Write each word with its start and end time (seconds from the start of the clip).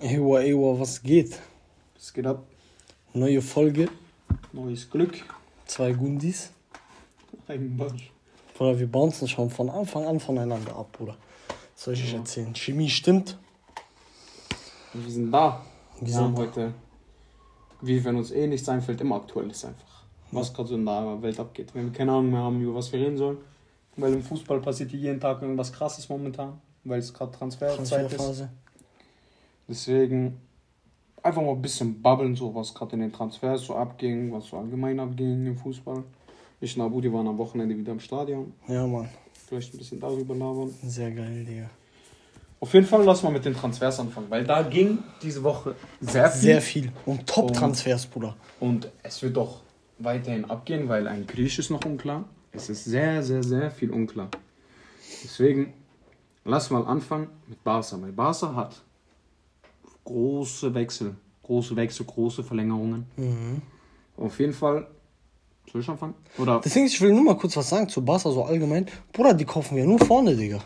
Ewa, 0.00 0.40
Ewa, 0.42 0.78
was 0.78 1.02
geht? 1.02 1.38
Es 1.96 2.12
geht 2.12 2.26
ab. 2.26 2.44
Neue 3.14 3.40
Folge, 3.40 3.88
Neues 4.52 4.88
Glück. 4.90 5.14
zwei 5.66 5.92
Gundis. 5.92 6.50
Ein 7.48 7.76
Bunch. 7.76 8.10
Bruder, 8.56 8.78
wir 8.78 8.86
bouncen 8.86 9.28
schon 9.28 9.48
von 9.50 9.70
Anfang 9.70 10.04
an 10.04 10.20
voneinander 10.20 10.76
ab, 10.76 10.92
Bruder. 10.92 11.16
Was 11.74 11.84
soll 11.84 11.94
ich 11.94 12.04
euch 12.04 12.12
Ja. 12.12 12.18
erzählen? 12.18 12.54
Chemie 12.54 12.90
stimmt. 12.90 13.38
Wir 14.92 15.10
sind 15.10 15.30
da. 15.32 15.62
Wir, 16.00 16.08
Wir 16.08 16.14
haben 16.16 16.26
sind 16.26 16.38
da. 16.38 16.42
heute, 16.42 16.74
wie 17.82 18.04
wenn 18.04 18.16
uns 18.16 18.30
eh 18.32 18.46
nichts 18.46 18.68
einfällt, 18.68 19.00
immer 19.00 19.16
aktuell 19.16 19.50
ist 19.50 19.64
einfach. 19.64 20.02
Was 20.32 20.52
gerade 20.52 20.68
so 20.70 20.74
in 20.74 20.84
der 20.84 21.22
Welt 21.22 21.38
abgeht. 21.40 21.74
Wenn 21.74 21.86
wir 21.86 21.92
keine 21.92 22.12
Ahnung 22.12 22.30
mehr 22.32 22.40
haben, 22.40 22.60
über 22.60 22.74
was 22.74 22.92
wir 22.92 23.00
reden 23.00 23.16
sollen. 23.16 23.38
Weil 23.96 24.12
im 24.12 24.22
Fußball 24.22 24.60
passiert 24.60 24.90
hier 24.90 25.00
jeden 25.00 25.20
Tag 25.20 25.40
irgendwas 25.40 25.72
krasses 25.72 26.08
momentan. 26.08 26.60
Weil 26.84 26.98
es 26.98 27.14
gerade 27.14 27.32
Transferzeit 27.32 28.12
ist. 28.12 28.44
Deswegen 29.68 30.40
einfach 31.22 31.42
mal 31.42 31.52
ein 31.52 31.62
bisschen 31.62 32.00
babbeln, 32.00 32.36
so 32.36 32.54
was 32.54 32.72
gerade 32.72 32.94
in 32.94 33.00
den 33.00 33.12
Transfers 33.12 33.62
so 33.62 33.74
abging, 33.74 34.32
was 34.32 34.46
so 34.46 34.56
allgemein 34.56 35.00
abging 35.00 35.46
im 35.46 35.56
Fußball. 35.56 36.04
Ich 36.60 36.76
und 36.76 36.82
Abu, 36.84 37.00
die 37.00 37.12
waren 37.12 37.26
am 37.26 37.36
Wochenende 37.38 37.76
wieder 37.76 37.92
im 37.92 38.00
Stadion. 38.00 38.52
Ja, 38.68 38.86
Mann. 38.86 39.08
Vielleicht 39.46 39.74
ein 39.74 39.78
bisschen 39.78 40.00
darüber 40.00 40.34
labern. 40.34 40.74
Sehr 40.82 41.10
geil, 41.10 41.44
Digga. 41.44 41.70
Auf 42.58 42.72
jeden 42.72 42.86
Fall 42.86 43.04
lass 43.04 43.22
mal 43.22 43.30
mit 43.30 43.44
den 43.44 43.54
Transfers 43.54 44.00
anfangen, 44.00 44.30
weil 44.30 44.44
da 44.44 44.62
ging 44.62 44.98
diese 45.22 45.42
Woche 45.42 45.74
sehr 46.00 46.30
viel. 46.30 46.40
Sehr 46.40 46.62
viel. 46.62 46.92
Und 47.04 47.26
Top-Transfers, 47.26 48.06
Bruder. 48.06 48.34
Und 48.60 48.90
es 49.02 49.22
wird 49.22 49.36
doch 49.36 49.60
weiterhin 49.98 50.46
abgehen, 50.46 50.88
weil 50.88 51.06
ein 51.06 51.26
Griech 51.26 51.58
ist 51.58 51.70
noch 51.70 51.84
unklar. 51.84 52.24
Es 52.52 52.70
ist 52.70 52.84
sehr, 52.84 53.22
sehr, 53.22 53.42
sehr 53.42 53.70
viel 53.70 53.90
unklar. 53.90 54.30
Deswegen 55.22 55.74
lass 56.44 56.70
mal 56.70 56.86
anfangen 56.86 57.28
mit 57.46 57.62
Barca. 57.62 58.00
Weil 58.00 58.12
Barca 58.12 58.54
hat 58.54 58.82
große 60.06 60.74
Wechsel. 60.74 61.14
Große 61.42 61.76
Wechsel, 61.76 62.06
große 62.06 62.42
Verlängerungen. 62.42 63.04
Mhm. 63.16 63.62
Auf 64.16 64.40
jeden 64.40 64.52
Fall. 64.54 64.86
Soll 65.70 65.80
ich 65.80 65.88
anfangen? 65.88 66.14
Oder 66.38 66.60
Deswegen, 66.64 66.86
ich 66.86 67.00
will 67.00 67.12
nur 67.12 67.22
mal 67.24 67.36
kurz 67.36 67.56
was 67.56 67.68
sagen 67.68 67.88
zu 67.88 68.02
Barca 68.04 68.30
so 68.30 68.42
allgemein. 68.44 68.86
Bruder, 69.12 69.34
die 69.34 69.44
kaufen 69.44 69.76
wir 69.76 69.84
nur 69.84 69.98
vorne, 69.98 70.34
Digga. 70.36 70.58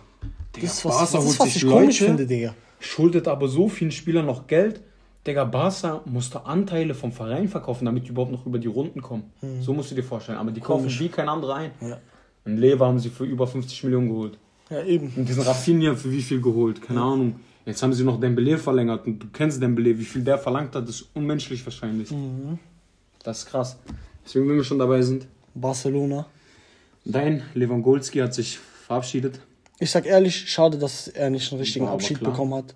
Digga, 0.54 0.66
Das 0.66 0.74
ist 0.78 0.84
was, 0.84 0.96
Barca 0.96 1.12
das 1.18 1.24
ist, 1.26 1.40
was 1.40 1.52
sich 1.52 1.62
ich 1.64 1.68
komisch 1.68 2.00
Leute, 2.00 2.04
finde, 2.12 2.26
Digga. 2.26 2.54
schuldet 2.78 3.26
aber 3.28 3.48
so 3.48 3.68
vielen 3.68 3.90
Spielern 3.90 4.26
noch 4.26 4.46
Geld. 4.46 4.82
Digga, 5.26 5.44
Barca 5.44 6.00
musste 6.06 6.44
Anteile 6.46 6.94
vom 6.94 7.12
Verein 7.12 7.48
verkaufen, 7.48 7.84
damit 7.86 8.04
die 8.06 8.10
überhaupt 8.10 8.32
noch 8.32 8.46
über 8.46 8.58
die 8.58 8.68
Runden 8.68 9.00
kommen. 9.02 9.24
So 9.60 9.72
musst 9.74 9.90
du 9.90 9.94
dir 9.94 10.02
vorstellen. 10.04 10.38
Aber 10.38 10.50
die 10.50 10.60
kaufen 10.60 10.80
Mhm. 10.82 10.86
Komisch. 10.88 11.00
wie 11.00 11.08
kein 11.08 11.28
anderer 11.28 11.54
ein. 11.56 11.70
Ja. 11.80 11.98
Und 12.44 12.56
Lever 12.56 12.86
haben 12.86 12.98
sie 12.98 13.10
für 13.10 13.24
über 13.24 13.46
50 13.46 13.84
Millionen 13.84 14.08
geholt. 14.08 14.38
Ja, 14.70 14.82
eben. 14.82 15.12
Und 15.16 15.28
diesen 15.28 15.42
Rafinha 15.42 15.94
für 15.94 16.10
wie 16.10 16.22
viel 16.22 16.40
geholt? 16.40 16.80
Keine 16.80 17.00
Ahnung. 17.02 17.36
Jetzt 17.66 17.82
haben 17.82 17.92
sie 17.92 18.04
noch 18.04 18.18
Dembele 18.18 18.58
verlängert 18.58 19.06
und 19.06 19.18
du 19.18 19.26
kennst 19.32 19.62
Dembele, 19.62 19.98
wie 19.98 20.04
viel 20.04 20.22
der 20.22 20.38
verlangt 20.38 20.74
hat, 20.74 20.88
das 20.88 20.96
ist 20.96 21.10
unmenschlich 21.14 21.64
wahrscheinlich. 21.64 22.10
Mhm. 22.10 22.58
Das 23.22 23.40
ist 23.40 23.46
krass. 23.46 23.76
Deswegen, 24.24 24.48
wenn 24.48 24.56
wir 24.56 24.64
schon 24.64 24.78
dabei 24.78 25.02
sind, 25.02 25.26
Barcelona. 25.54 26.26
dein 27.04 27.42
Lewandowski 27.54 28.18
hat 28.18 28.34
sich 28.34 28.58
verabschiedet. 28.58 29.40
Ich 29.78 29.90
sag 29.90 30.06
ehrlich, 30.06 30.50
schade, 30.50 30.78
dass 30.78 31.08
er 31.08 31.30
nicht 31.30 31.50
einen 31.52 31.60
richtigen 31.60 31.86
War 31.86 31.94
Abschied 31.94 32.20
bekommen 32.20 32.54
hat. 32.54 32.74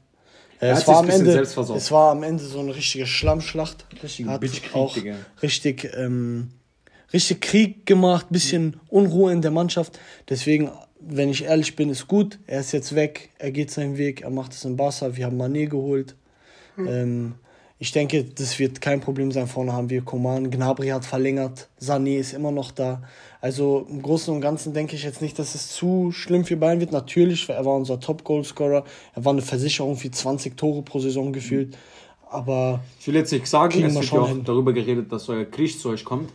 Er 0.61 0.73
es, 0.73 0.87
war 0.87 0.97
ein 0.97 1.01
am 1.01 1.07
bisschen 1.07 1.27
Ende, 1.27 1.75
es 1.77 1.91
war 1.91 2.13
am 2.13 2.23
Ende 2.23 2.43
so 2.43 2.61
eine 2.61 2.75
richtige 2.75 3.07
Schlammschlacht. 3.07 3.85
Richtigen 4.03 4.31
Hat 4.31 4.41
Bitchkrieg, 4.41 4.75
auch 4.75 4.95
Digga. 4.95 5.17
richtig, 5.43 5.91
ähm, 5.95 6.51
richtig 7.13 7.43
Krieg 7.43 7.87
gemacht, 7.87 8.27
bisschen 8.31 8.81
Unruhe 8.89 9.33
in 9.33 9.43
der 9.43 9.51
Mannschaft. 9.51 9.99
Deswegen, 10.29 10.71
wenn 11.09 11.29
ich 11.29 11.45
ehrlich 11.45 11.77
bin, 11.77 11.91
ist 11.91 12.07
gut. 12.09 12.39
Er 12.47 12.61
ist 12.61 12.73
jetzt 12.73 12.95
weg, 12.95 13.31
er 13.39 13.51
geht 13.51 13.71
seinen 13.71 13.99
Weg, 13.99 14.23
er 14.23 14.31
macht 14.31 14.53
es 14.53 14.65
in 14.65 14.77
Barca. 14.77 15.17
Wir 15.17 15.27
haben 15.27 15.41
Mané 15.41 15.67
geholt. 15.69 16.17
Ähm, 16.79 17.35
ich 17.79 17.93
denke, 17.93 18.25
das 18.25 18.59
wird 18.59 18.81
kein 18.81 19.01
Problem 19.01 19.31
sein. 19.33 19.47
Vorne 19.47 19.73
haben 19.73 19.91
wir 19.91 20.03
Koman, 20.03 20.51
Gnabry 20.51 20.89
hat 20.89 21.05
verlängert, 21.05 21.69
Sané 21.81 22.19
ist 22.19 22.33
immer 22.33 22.51
noch 22.51 22.71
da. 22.71 23.03
Also 23.41 23.87
im 23.91 24.01
Großen 24.01 24.33
und 24.35 24.41
Ganzen 24.41 24.73
denke 24.73 24.97
ich 24.97 25.03
jetzt 25.05 25.21
nicht, 25.21 25.39
dass 25.39 25.55
es 25.55 25.69
zu 25.69 26.11
schlimm 26.13 26.45
für 26.45 26.57
Bayern 26.57 26.81
wird. 26.81 26.93
Natürlich, 26.93 27.49
weil 27.49 27.57
er 27.57 27.65
war 27.65 27.77
unser 27.77 28.01
Top-Goalscorer. 28.01 28.85
Er 29.15 29.25
war 29.25 29.33
eine 29.33 29.43
Versicherung 29.43 29.97
für 29.97 30.11
20 30.11 30.57
Tore 30.57 30.83
pro 30.83 30.99
Saison 30.99 31.33
gefühlt. 31.33 31.77
Aber 32.31 32.81
Ich 33.01 33.07
will 33.07 33.17
jetzt 33.17 33.33
nicht 33.33 33.47
sagen, 33.47 33.75
es 33.85 33.93
wir 33.93 33.95
wird 33.95 34.05
schon 34.07 34.19
ja 34.19 34.25
auch 34.25 34.29
hin. 34.29 34.45
darüber 34.45 34.73
geredet, 34.73 35.13
dass 35.13 35.29
euer 35.29 35.45
Krieg 35.45 35.79
zu 35.79 35.91
euch 35.91 36.05
kommt. 36.05 36.31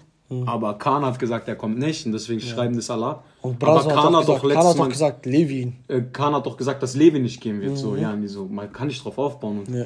Aber 0.45 0.77
Kahn 0.77 1.03
hat 1.03 1.17
gesagt, 1.17 1.47
er 1.47 1.55
kommt 1.55 1.79
nicht 1.79 2.05
und 2.05 2.11
deswegen 2.11 2.39
schreiben 2.39 2.75
das 2.75 2.89
Allah. 2.91 3.23
und 3.41 3.57
Brazo 3.57 3.89
Aber 3.89 3.97
hat, 3.97 4.03
Kahn 4.03 4.13
doch 4.13 4.41
gesagt, 4.41 4.57
hat 4.57 4.63
doch 4.65 4.75
Mal 4.77 4.89
gesagt, 4.89 5.25
Levin. 5.25 5.75
äh, 5.87 6.01
Kahn 6.13 6.35
hat 6.35 6.45
doch 6.45 6.55
gesagt, 6.55 6.83
dass 6.83 6.95
Levi 6.95 7.19
nicht 7.19 7.41
gehen 7.41 7.59
wird. 7.61 7.77
So, 7.77 7.95
ja, 7.95 8.11
und 8.13 8.27
so, 8.27 8.45
man 8.45 8.71
kann 8.71 8.87
nicht 8.87 9.03
drauf 9.03 9.17
aufbauen. 9.17 9.63
Und 9.65 9.73
Ja. 9.73 9.85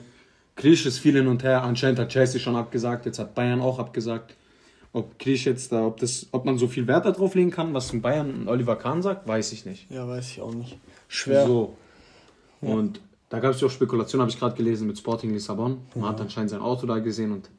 Kriech 0.56 0.86
ist 0.86 1.00
viel 1.00 1.16
hin 1.16 1.28
und 1.28 1.44
her. 1.44 1.64
Anscheinend 1.64 1.98
hat 2.00 2.10
Chelsea 2.10 2.40
schon 2.42 2.56
abgesagt, 2.56 3.06
jetzt 3.06 3.20
hat 3.20 3.34
Bayern 3.34 3.62
auch 3.62 3.80
abgesagt. 3.80 4.36
Ob 4.92 5.18
Kriech 5.18 5.46
jetzt 5.46 5.72
da, 5.72 5.88
ob 5.88 5.98
das, 6.00 6.28
ob 6.32 6.46
man 6.46 6.58
so 6.58 6.68
viel 6.68 6.86
Wert 6.88 7.06
darauf 7.06 7.34
legen 7.36 7.50
kann, 7.50 7.74
was 7.74 7.92
in 7.94 8.02
Bayern 8.02 8.48
Oliver 8.48 8.76
Kahn 8.76 9.02
sagt, 9.02 9.28
weiß 9.28 9.52
ich 9.54 9.66
nicht. 9.66 9.90
Ja, 9.90 10.08
weiß 10.08 10.30
ich 10.30 10.42
auch 10.42 10.54
nicht. 10.54 10.78
Schwer. 11.08 11.48
So. 11.48 11.74
Und 12.62 13.00
da 13.30 13.40
gab 13.40 13.52
es 13.56 13.62
ja 13.62 13.68
auch 13.68 13.72
Spekulationen, 13.72 14.22
habe 14.22 14.32
ich 14.32 14.38
gerade 14.40 14.56
gelesen, 14.56 14.88
mit 14.88 14.98
Sporting 14.98 15.32
Lissabon. 15.32 15.80
Man 15.96 16.10
hat 16.10 16.22
anscheinend 16.22 16.52
sein 16.52 16.62
Auto 16.62 16.86
da 16.86 17.00
gesehen 17.00 17.32
und 17.32 17.50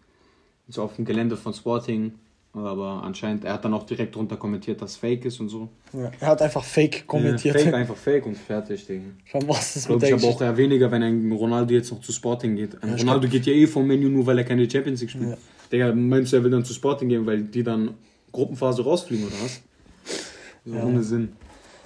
ist 0.69 0.79
auf 0.79 0.95
dem 0.97 1.05
Gelände 1.05 1.37
von 1.37 1.53
Sporting. 1.53 2.13
Aber 2.55 3.03
anscheinend, 3.03 3.45
er 3.45 3.55
hat 3.55 3.65
dann 3.65 3.75
auch 3.75 3.83
direkt 3.85 4.15
drunter 4.15 4.37
kommentiert, 4.37 4.81
dass 4.81 4.95
Fake 4.97 5.25
ist 5.25 5.41
und 5.41 5.49
so. 5.49 5.69
Ja. 5.93 6.11
Er 6.21 6.29
hat 6.29 6.41
einfach 6.41 6.63
Fake 6.63 7.05
kommentiert. 7.07 7.61
Fake, 7.61 7.75
einfach 7.75 7.97
Fake 7.97 8.25
und 8.27 8.37
fertig, 8.37 8.87
Digga. 8.87 9.03
Schon 9.25 9.49
was 9.49 9.75
ist 9.75 9.87
Glaube 9.89 10.07
mit 10.07 10.17
ich 10.17 10.25
aber 10.25 10.33
auch 10.33 10.41
eher 10.41 10.57
weniger, 10.57 10.89
wenn 10.91 11.03
ein 11.03 11.33
Ronaldo 11.33 11.75
jetzt 11.75 11.91
noch 11.91 12.01
zu 12.01 12.13
Sporting 12.13 12.55
geht. 12.55 12.81
Ein 12.81 12.95
ich 12.95 13.03
Ronaldo 13.03 13.27
geht 13.27 13.45
ja 13.47 13.53
eh 13.53 13.67
vom 13.67 13.85
Menü 13.87 14.09
nur, 14.09 14.25
weil 14.27 14.39
er 14.39 14.45
keine 14.45 14.71
Champions 14.71 15.01
League 15.01 15.11
spielt. 15.11 15.31
Ja. 15.31 15.37
Digga, 15.73 15.93
meinst 15.95 16.33
du, 16.33 16.37
er 16.37 16.45
will 16.45 16.51
dann 16.53 16.65
zu 16.65 16.73
Sporting 16.73 17.09
gehen, 17.09 17.27
weil 17.27 17.43
die 17.43 17.65
dann 17.65 17.91
Gruppenphase 18.31 18.85
rausfliegen 18.85 19.27
oder 19.27 19.35
was? 19.43 19.61
So 20.65 20.75
Ja. 20.75 20.85
ohne 20.85 21.03
Sinn. 21.03 21.33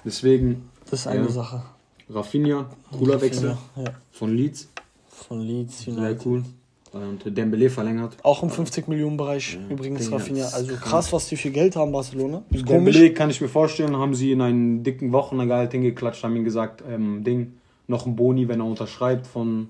Deswegen, 0.05 0.69
Das 0.89 1.01
ist 1.01 1.07
eine 1.07 1.23
Ja. 1.23 1.29
Sache. 1.29 1.63
Rafinha, 2.11 2.69
cooler 2.91 3.19
Wechsel 3.21 3.55
Ja, 3.75 3.83
von 4.11 4.35
Leeds. 4.35 4.69
von 5.07 5.41
Leeds 5.41 5.81
Sehr 5.83 5.93
United. 5.95 6.25
cool. 6.25 6.43
Und 6.91 7.37
Dembele 7.37 7.69
verlängert. 7.69 8.17
Auch 8.23 8.41
im 8.41 8.49
50 8.49 8.87
Millionen 8.87 9.17
Bereich 9.17 9.57
übrigens 9.69 10.11
Rafinha. 10.11 10.45
Also 10.45 10.69
krank. 10.69 10.81
krass, 10.81 11.13
was 11.13 11.27
die 11.27 11.37
für 11.37 11.51
Geld 11.51 11.75
haben, 11.75 11.91
Barcelona. 11.91 12.43
Ist 12.49 12.67
Dembele 12.67 12.99
komisch. 12.99 13.13
kann 13.13 13.29
ich 13.29 13.41
mir 13.41 13.47
vorstellen, 13.47 13.95
haben 13.97 14.15
sie 14.15 14.31
in 14.31 14.41
einen 14.41 14.83
dicken 14.83 15.11
Wochenendgehalt 15.11 15.71
hingeklatscht, 15.71 16.23
haben 16.23 16.35
ihm 16.35 16.43
gesagt, 16.43 16.83
ähm, 16.89 17.23
Ding, 17.23 17.53
noch 17.87 18.05
ein 18.05 18.15
Boni, 18.15 18.47
wenn 18.47 18.59
er 18.59 18.65
unterschreibt 18.65 19.27
von 19.27 19.69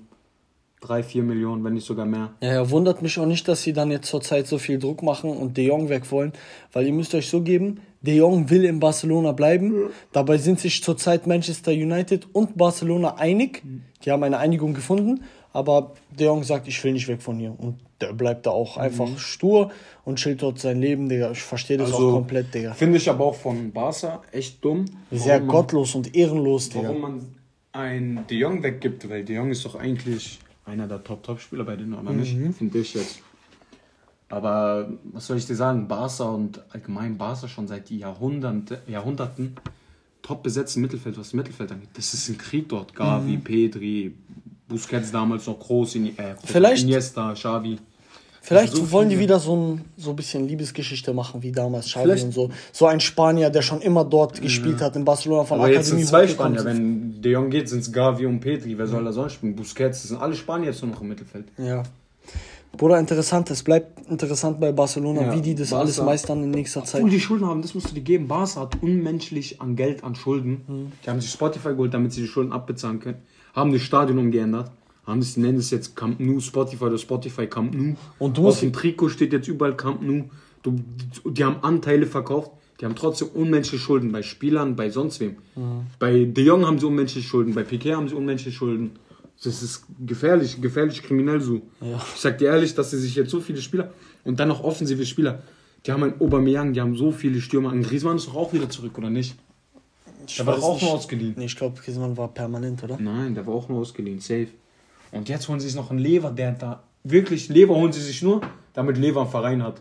3, 0.80 1.02
4 1.02 1.22
Millionen, 1.22 1.62
wenn 1.62 1.74
nicht 1.74 1.86
sogar 1.86 2.06
mehr. 2.06 2.32
Ja, 2.40 2.54
ja, 2.54 2.70
wundert 2.70 3.02
mich 3.02 3.18
auch 3.18 3.26
nicht, 3.26 3.46
dass 3.48 3.62
sie 3.62 3.72
dann 3.72 3.90
jetzt 3.90 4.08
zurzeit 4.08 4.46
so 4.46 4.58
viel 4.58 4.78
Druck 4.78 5.02
machen 5.02 5.30
und 5.30 5.56
De 5.56 5.66
Jong 5.66 5.88
weg 5.88 6.10
wollen, 6.10 6.32
weil 6.72 6.86
ihr 6.86 6.92
müsst 6.92 7.14
euch 7.14 7.28
so 7.28 7.42
geben, 7.42 7.80
De 8.00 8.16
Jong 8.16 8.48
will 8.48 8.64
in 8.64 8.80
Barcelona 8.80 9.32
bleiben. 9.32 9.90
Dabei 10.12 10.38
sind 10.38 10.58
sich 10.58 10.82
zurzeit 10.82 11.26
Manchester 11.26 11.72
United 11.72 12.28
und 12.32 12.56
Barcelona 12.56 13.16
einig. 13.16 13.62
Die 14.04 14.10
haben 14.10 14.22
eine 14.22 14.38
Einigung 14.38 14.72
gefunden, 14.72 15.22
aber 15.52 15.92
De 16.10 16.26
Jong 16.26 16.42
sagt, 16.44 16.68
ich 16.68 16.82
will 16.84 16.92
nicht 16.92 17.08
weg 17.08 17.22
von 17.22 17.38
hier. 17.38 17.54
Und 17.58 17.76
der 18.00 18.12
bleibt 18.12 18.46
da 18.46 18.50
auch 18.50 18.76
einfach 18.76 19.18
stur 19.18 19.70
und 20.04 20.16
chillt 20.16 20.42
dort 20.42 20.58
sein 20.58 20.80
Leben, 20.80 21.08
Digga. 21.08 21.30
Ich 21.32 21.42
verstehe 21.42 21.76
das 21.76 21.92
auch 21.92 22.12
komplett, 22.12 22.54
Digga. 22.54 22.72
Finde 22.74 22.96
ich 22.98 23.08
aber 23.10 23.24
auch 23.24 23.34
von 23.34 23.70
Barca 23.72 24.22
echt 24.32 24.64
dumm. 24.64 24.84
Sehr 25.10 25.38
man- 25.40 25.48
gottlos 25.48 25.94
und 25.94 26.14
ehrenlos, 26.14 26.68
Digga. 26.70 26.88
Warum 26.88 27.00
man 27.00 27.26
einen 27.72 28.26
De 28.26 28.38
Jong 28.38 28.62
weggibt, 28.62 29.08
weil 29.08 29.24
De 29.24 29.36
Jong 29.36 29.50
ist 29.50 29.64
doch 29.64 29.74
eigentlich 29.74 30.38
einer 30.64 30.86
der 30.86 31.02
Top-Top-Spieler 31.02 31.64
bei 31.64 31.76
denen, 31.76 31.94
aber 31.94 32.12
nicht, 32.12 32.36
finde 32.56 32.78
ich 32.78 32.94
jetzt. 32.94 33.20
Aber 34.28 34.88
was 35.12 35.26
soll 35.26 35.38
ich 35.38 35.46
dir 35.46 35.56
sagen, 35.56 35.88
Barca 35.88 36.24
und 36.24 36.62
allgemein 36.72 37.18
Barca 37.18 37.48
schon 37.48 37.66
seit 37.66 37.90
Jahrhunderten, 37.90 38.78
Jahrhunderten 38.86 39.56
top 40.22 40.42
besetzt 40.44 40.76
im 40.76 40.82
Mittelfeld, 40.82 41.18
was 41.18 41.28
das 41.28 41.34
Mittelfeld 41.34 41.72
angeht. 41.72 41.88
Das 41.94 42.14
ist 42.14 42.28
ein 42.28 42.38
Krieg 42.38 42.68
dort. 42.68 42.94
Gavi, 42.94 43.38
Pedri, 43.38 44.14
Busquets 44.70 45.10
damals 45.12 45.46
noch 45.46 45.58
groß, 45.58 45.96
In, 45.96 46.06
äh, 46.18 46.34
Vielleicht- 46.44 46.84
Iniesta, 46.84 47.34
Xavi. 47.34 47.78
Vielleicht 48.42 48.72
So 48.74 48.90
wollen 48.90 49.10
die 49.10 49.18
wieder 49.18 49.38
so 49.38 49.54
ein 49.54 49.84
so 49.98 50.10
ein 50.10 50.16
bisschen 50.16 50.48
Liebesgeschichte 50.48 51.12
machen 51.12 51.42
wie 51.42 51.52
damals 51.52 51.86
Xavi 51.86 52.04
Vielleicht- 52.04 52.24
und 52.24 52.32
so. 52.32 52.50
So 52.72 52.86
ein 52.86 52.98
Spanier, 53.00 53.50
der 53.50 53.60
schon 53.60 53.82
immer 53.82 54.02
dort 54.02 54.40
gespielt 54.40 54.80
hat 54.80 54.96
in 54.96 55.04
Barcelona 55.04 55.44
von 55.44 55.58
Aber 55.60 55.70
jetzt 55.70 55.88
sind 55.88 56.06
zwei 56.06 56.26
Spanier. 56.26 56.64
Wenn 56.64 57.20
De 57.20 57.32
Jong 57.32 57.50
geht, 57.50 57.68
sind 57.68 57.80
es 57.80 57.92
Gavi 57.92 58.24
und 58.24 58.40
Pedri. 58.40 58.78
Wer 58.78 58.86
soll 58.86 59.04
da 59.04 59.12
sonst 59.12 59.34
spielen? 59.34 59.54
Busquets, 59.54 60.00
das 60.00 60.08
sind 60.08 60.22
alle 60.22 60.34
Spanier 60.34 60.68
jetzt 60.70 60.80
nur 60.82 60.92
noch 60.92 61.02
im 61.02 61.08
Mittelfeld. 61.08 61.44
Ja. 61.58 61.82
Bruder, 62.76 62.98
interessant. 62.98 63.50
Es 63.50 63.62
bleibt 63.62 64.08
interessant 64.08 64.58
bei 64.60 64.70
Barcelona, 64.72 65.22
Ja, 65.22 65.34
wie 65.34 65.42
die 65.42 65.54
das 65.56 65.70
Barca- 65.70 65.82
alles 65.82 66.00
meistern 66.00 66.42
in 66.44 66.50
nächster 66.52 66.84
Zeit. 66.84 67.00
Obwohl 67.00 67.10
die 67.10 67.20
Schulden 67.20 67.44
haben, 67.46 67.60
das 67.62 67.74
musst 67.74 67.90
du 67.90 67.94
dir 67.94 68.00
geben. 68.00 68.26
Barca 68.28 68.60
hat 68.60 68.80
unmenschlich 68.80 69.60
an 69.60 69.74
Geld, 69.76 70.02
an 70.04 70.14
Schulden. 70.14 70.62
Mhm. 70.66 70.92
Die 71.04 71.10
haben 71.10 71.20
sich 71.20 71.30
Spotify 71.30 71.70
geholt, 71.70 71.92
damit 71.92 72.12
sie 72.12 72.22
die 72.22 72.28
Schulden 72.28 72.52
abbezahlen 72.52 73.00
können. 73.00 73.18
Haben 73.54 73.72
das 73.72 73.82
Stadion 73.82 74.18
umgeändert. 74.18 74.70
Haben 75.06 75.20
das, 75.20 75.36
nennen 75.36 75.58
es 75.58 75.70
jetzt 75.70 75.96
Camp 75.96 76.20
Nou, 76.20 76.40
Spotify 76.40 76.84
oder 76.84 76.98
Spotify 76.98 77.46
Camp 77.46 77.74
Nou. 77.74 77.96
Und 78.18 78.38
du 78.38 78.48
Auf 78.48 78.60
dem 78.60 78.72
Trikot 78.72 79.08
steht 79.08 79.32
jetzt 79.32 79.48
überall 79.48 79.76
Camp 79.76 80.02
Nou. 80.02 80.24
Du, 80.62 80.76
die 81.24 81.44
haben 81.44 81.56
Anteile 81.62 82.06
verkauft. 82.06 82.52
Die 82.80 82.86
haben 82.86 82.94
trotzdem 82.94 83.28
unmenschliche 83.34 83.82
Schulden 83.82 84.10
bei 84.10 84.22
Spielern, 84.22 84.74
bei 84.74 84.88
sonst 84.88 85.20
wem. 85.20 85.36
Mhm. 85.54 85.86
Bei 85.98 86.24
De 86.24 86.44
Jong 86.44 86.66
haben 86.66 86.78
sie 86.78 86.86
unmenschliche 86.86 87.28
Schulden, 87.28 87.54
bei 87.54 87.62
Piquet 87.62 87.94
haben 87.94 88.08
sie 88.08 88.14
unmenschliche 88.14 88.56
Schulden. 88.56 88.92
Das 89.42 89.62
ist 89.62 89.84
gefährlich, 90.06 90.60
gefährlich 90.60 91.02
kriminell 91.02 91.40
so. 91.40 91.62
Ja. 91.80 91.96
Ich 92.14 92.20
sag 92.20 92.38
dir 92.38 92.48
ehrlich, 92.48 92.74
dass 92.74 92.90
sie 92.90 92.98
sich 92.98 93.14
jetzt 93.14 93.30
so 93.30 93.40
viele 93.40 93.60
Spieler 93.60 93.92
und 94.24 94.40
dann 94.40 94.48
noch 94.48 94.64
offensive 94.64 95.04
Spieler, 95.04 95.42
die 95.84 95.92
haben 95.92 96.02
einen 96.02 96.20
Aubameyang, 96.20 96.72
die 96.72 96.80
haben 96.80 96.96
so 96.96 97.10
viele 97.10 97.40
Stürmer. 97.40 97.70
Ein 97.70 97.82
Griezmann 97.82 98.16
ist 98.16 98.28
doch 98.28 98.34
auch 98.34 98.52
wieder 98.52 98.68
zurück, 98.68 98.96
oder 98.96 99.10
nicht? 99.10 99.36
Der 100.38 100.46
war 100.46 100.56
doch 100.56 100.62
auch 100.62 100.80
nur 100.82 100.92
ausgeliehen. 100.92 101.34
Nee, 101.36 101.46
ich 101.46 101.56
glaube, 101.56 101.80
Griezmann 101.80 102.16
war 102.16 102.28
permanent, 102.28 102.82
oder? 102.82 102.96
Nein, 102.98 103.34
der 103.34 103.46
war 103.46 103.54
auch 103.54 103.68
nur 103.68 103.80
ausgeliehen, 103.80 104.20
safe. 104.20 104.48
Und 105.12 105.28
jetzt 105.28 105.48
holen 105.48 105.60
sie 105.60 105.66
sich 105.66 105.76
noch 105.76 105.90
einen 105.90 105.98
Lever, 105.98 106.30
der 106.30 106.52
da 106.52 106.82
wirklich 107.04 107.48
Lever 107.48 107.74
holen 107.74 107.92
sie 107.92 108.02
sich 108.02 108.22
nur, 108.22 108.40
damit 108.72 108.96
Lever 108.96 109.22
einen 109.22 109.30
Verein 109.30 109.62
hat. 109.62 109.80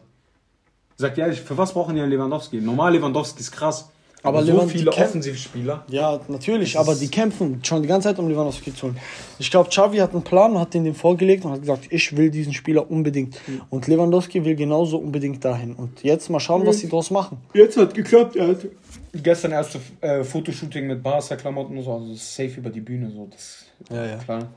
Sagt 0.96 1.18
ehrlich, 1.18 1.42
für 1.42 1.58
was 1.58 1.74
brauchen 1.74 1.96
die 1.96 2.02
einen 2.02 2.12
Lewandowski? 2.12 2.60
Normal 2.60 2.94
Lewandowski 2.94 3.40
ist 3.40 3.52
krass. 3.52 3.90
Aber, 4.22 4.44
so 4.44 4.52
Lewand- 4.52 4.72
viele 4.72 4.92
Offensivspieler. 4.92 5.86
Ja, 5.88 6.20
natürlich, 6.28 6.74
Das 6.74 6.86
aber 6.88 6.96
die 6.98 7.08
kämpfen 7.08 7.62
schon 7.64 7.82
die 7.82 7.88
ganze 7.88 8.10
Zeit, 8.10 8.20
um 8.20 8.28
Lewandowski 8.30 8.74
zu 8.76 8.88
holen. 8.88 8.98
Ich 9.40 9.50
glaube, 9.50 9.70
Xavi 9.70 9.98
hat 9.98 10.12
einen 10.14 10.24
Plan 10.24 10.52
und 10.52 10.60
hat 10.60 10.74
den, 10.74 10.84
den 10.84 10.94
vorgelegt 10.94 11.46
und 11.46 11.52
hat 11.52 11.62
gesagt, 11.62 11.86
ich 11.90 12.16
will 12.18 12.30
diesen 12.30 12.54
Spieler 12.54 12.90
unbedingt. 12.92 13.40
Und 13.70 13.88
Lewandowski 13.88 14.44
will 14.44 14.56
genauso 14.56 14.98
unbedingt 14.98 15.44
dahin. 15.46 15.74
Und 15.74 16.04
jetzt 16.04 16.30
mal 16.30 16.40
schauen, 16.42 16.66
was 16.68 16.80
sie 16.80 16.88
daraus 16.88 17.12
machen. 17.12 17.38
Jetzt 17.54 17.78
hat 17.78 17.94
geklappt, 17.94 18.36
er 18.36 18.50
hat 18.50 18.66
gestern 19.14 19.52
erste 19.54 19.80
äh, 20.02 20.24
Fotoshooting 20.24 20.88
mit 20.88 21.02
Barca-Klamotten 21.02 21.78
und 21.78 21.84
so, 21.84 21.94
also 21.94 22.14
safe 22.16 22.56
über 22.58 22.70
die 22.70 22.82
Bühne, 22.82 23.10
so, 23.12 23.28
das 23.32 23.66
Ja, 23.90 24.06
ja. 24.06 24.16
klar. 24.18 24.50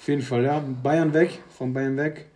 Auf 0.00 0.08
jeden 0.08 0.22
Fall, 0.22 0.42
ja, 0.44 0.62
Bayern 0.82 1.12
weg, 1.14 1.38
von 1.56 1.72
Bayern 1.72 1.96
weg. 1.96 2.26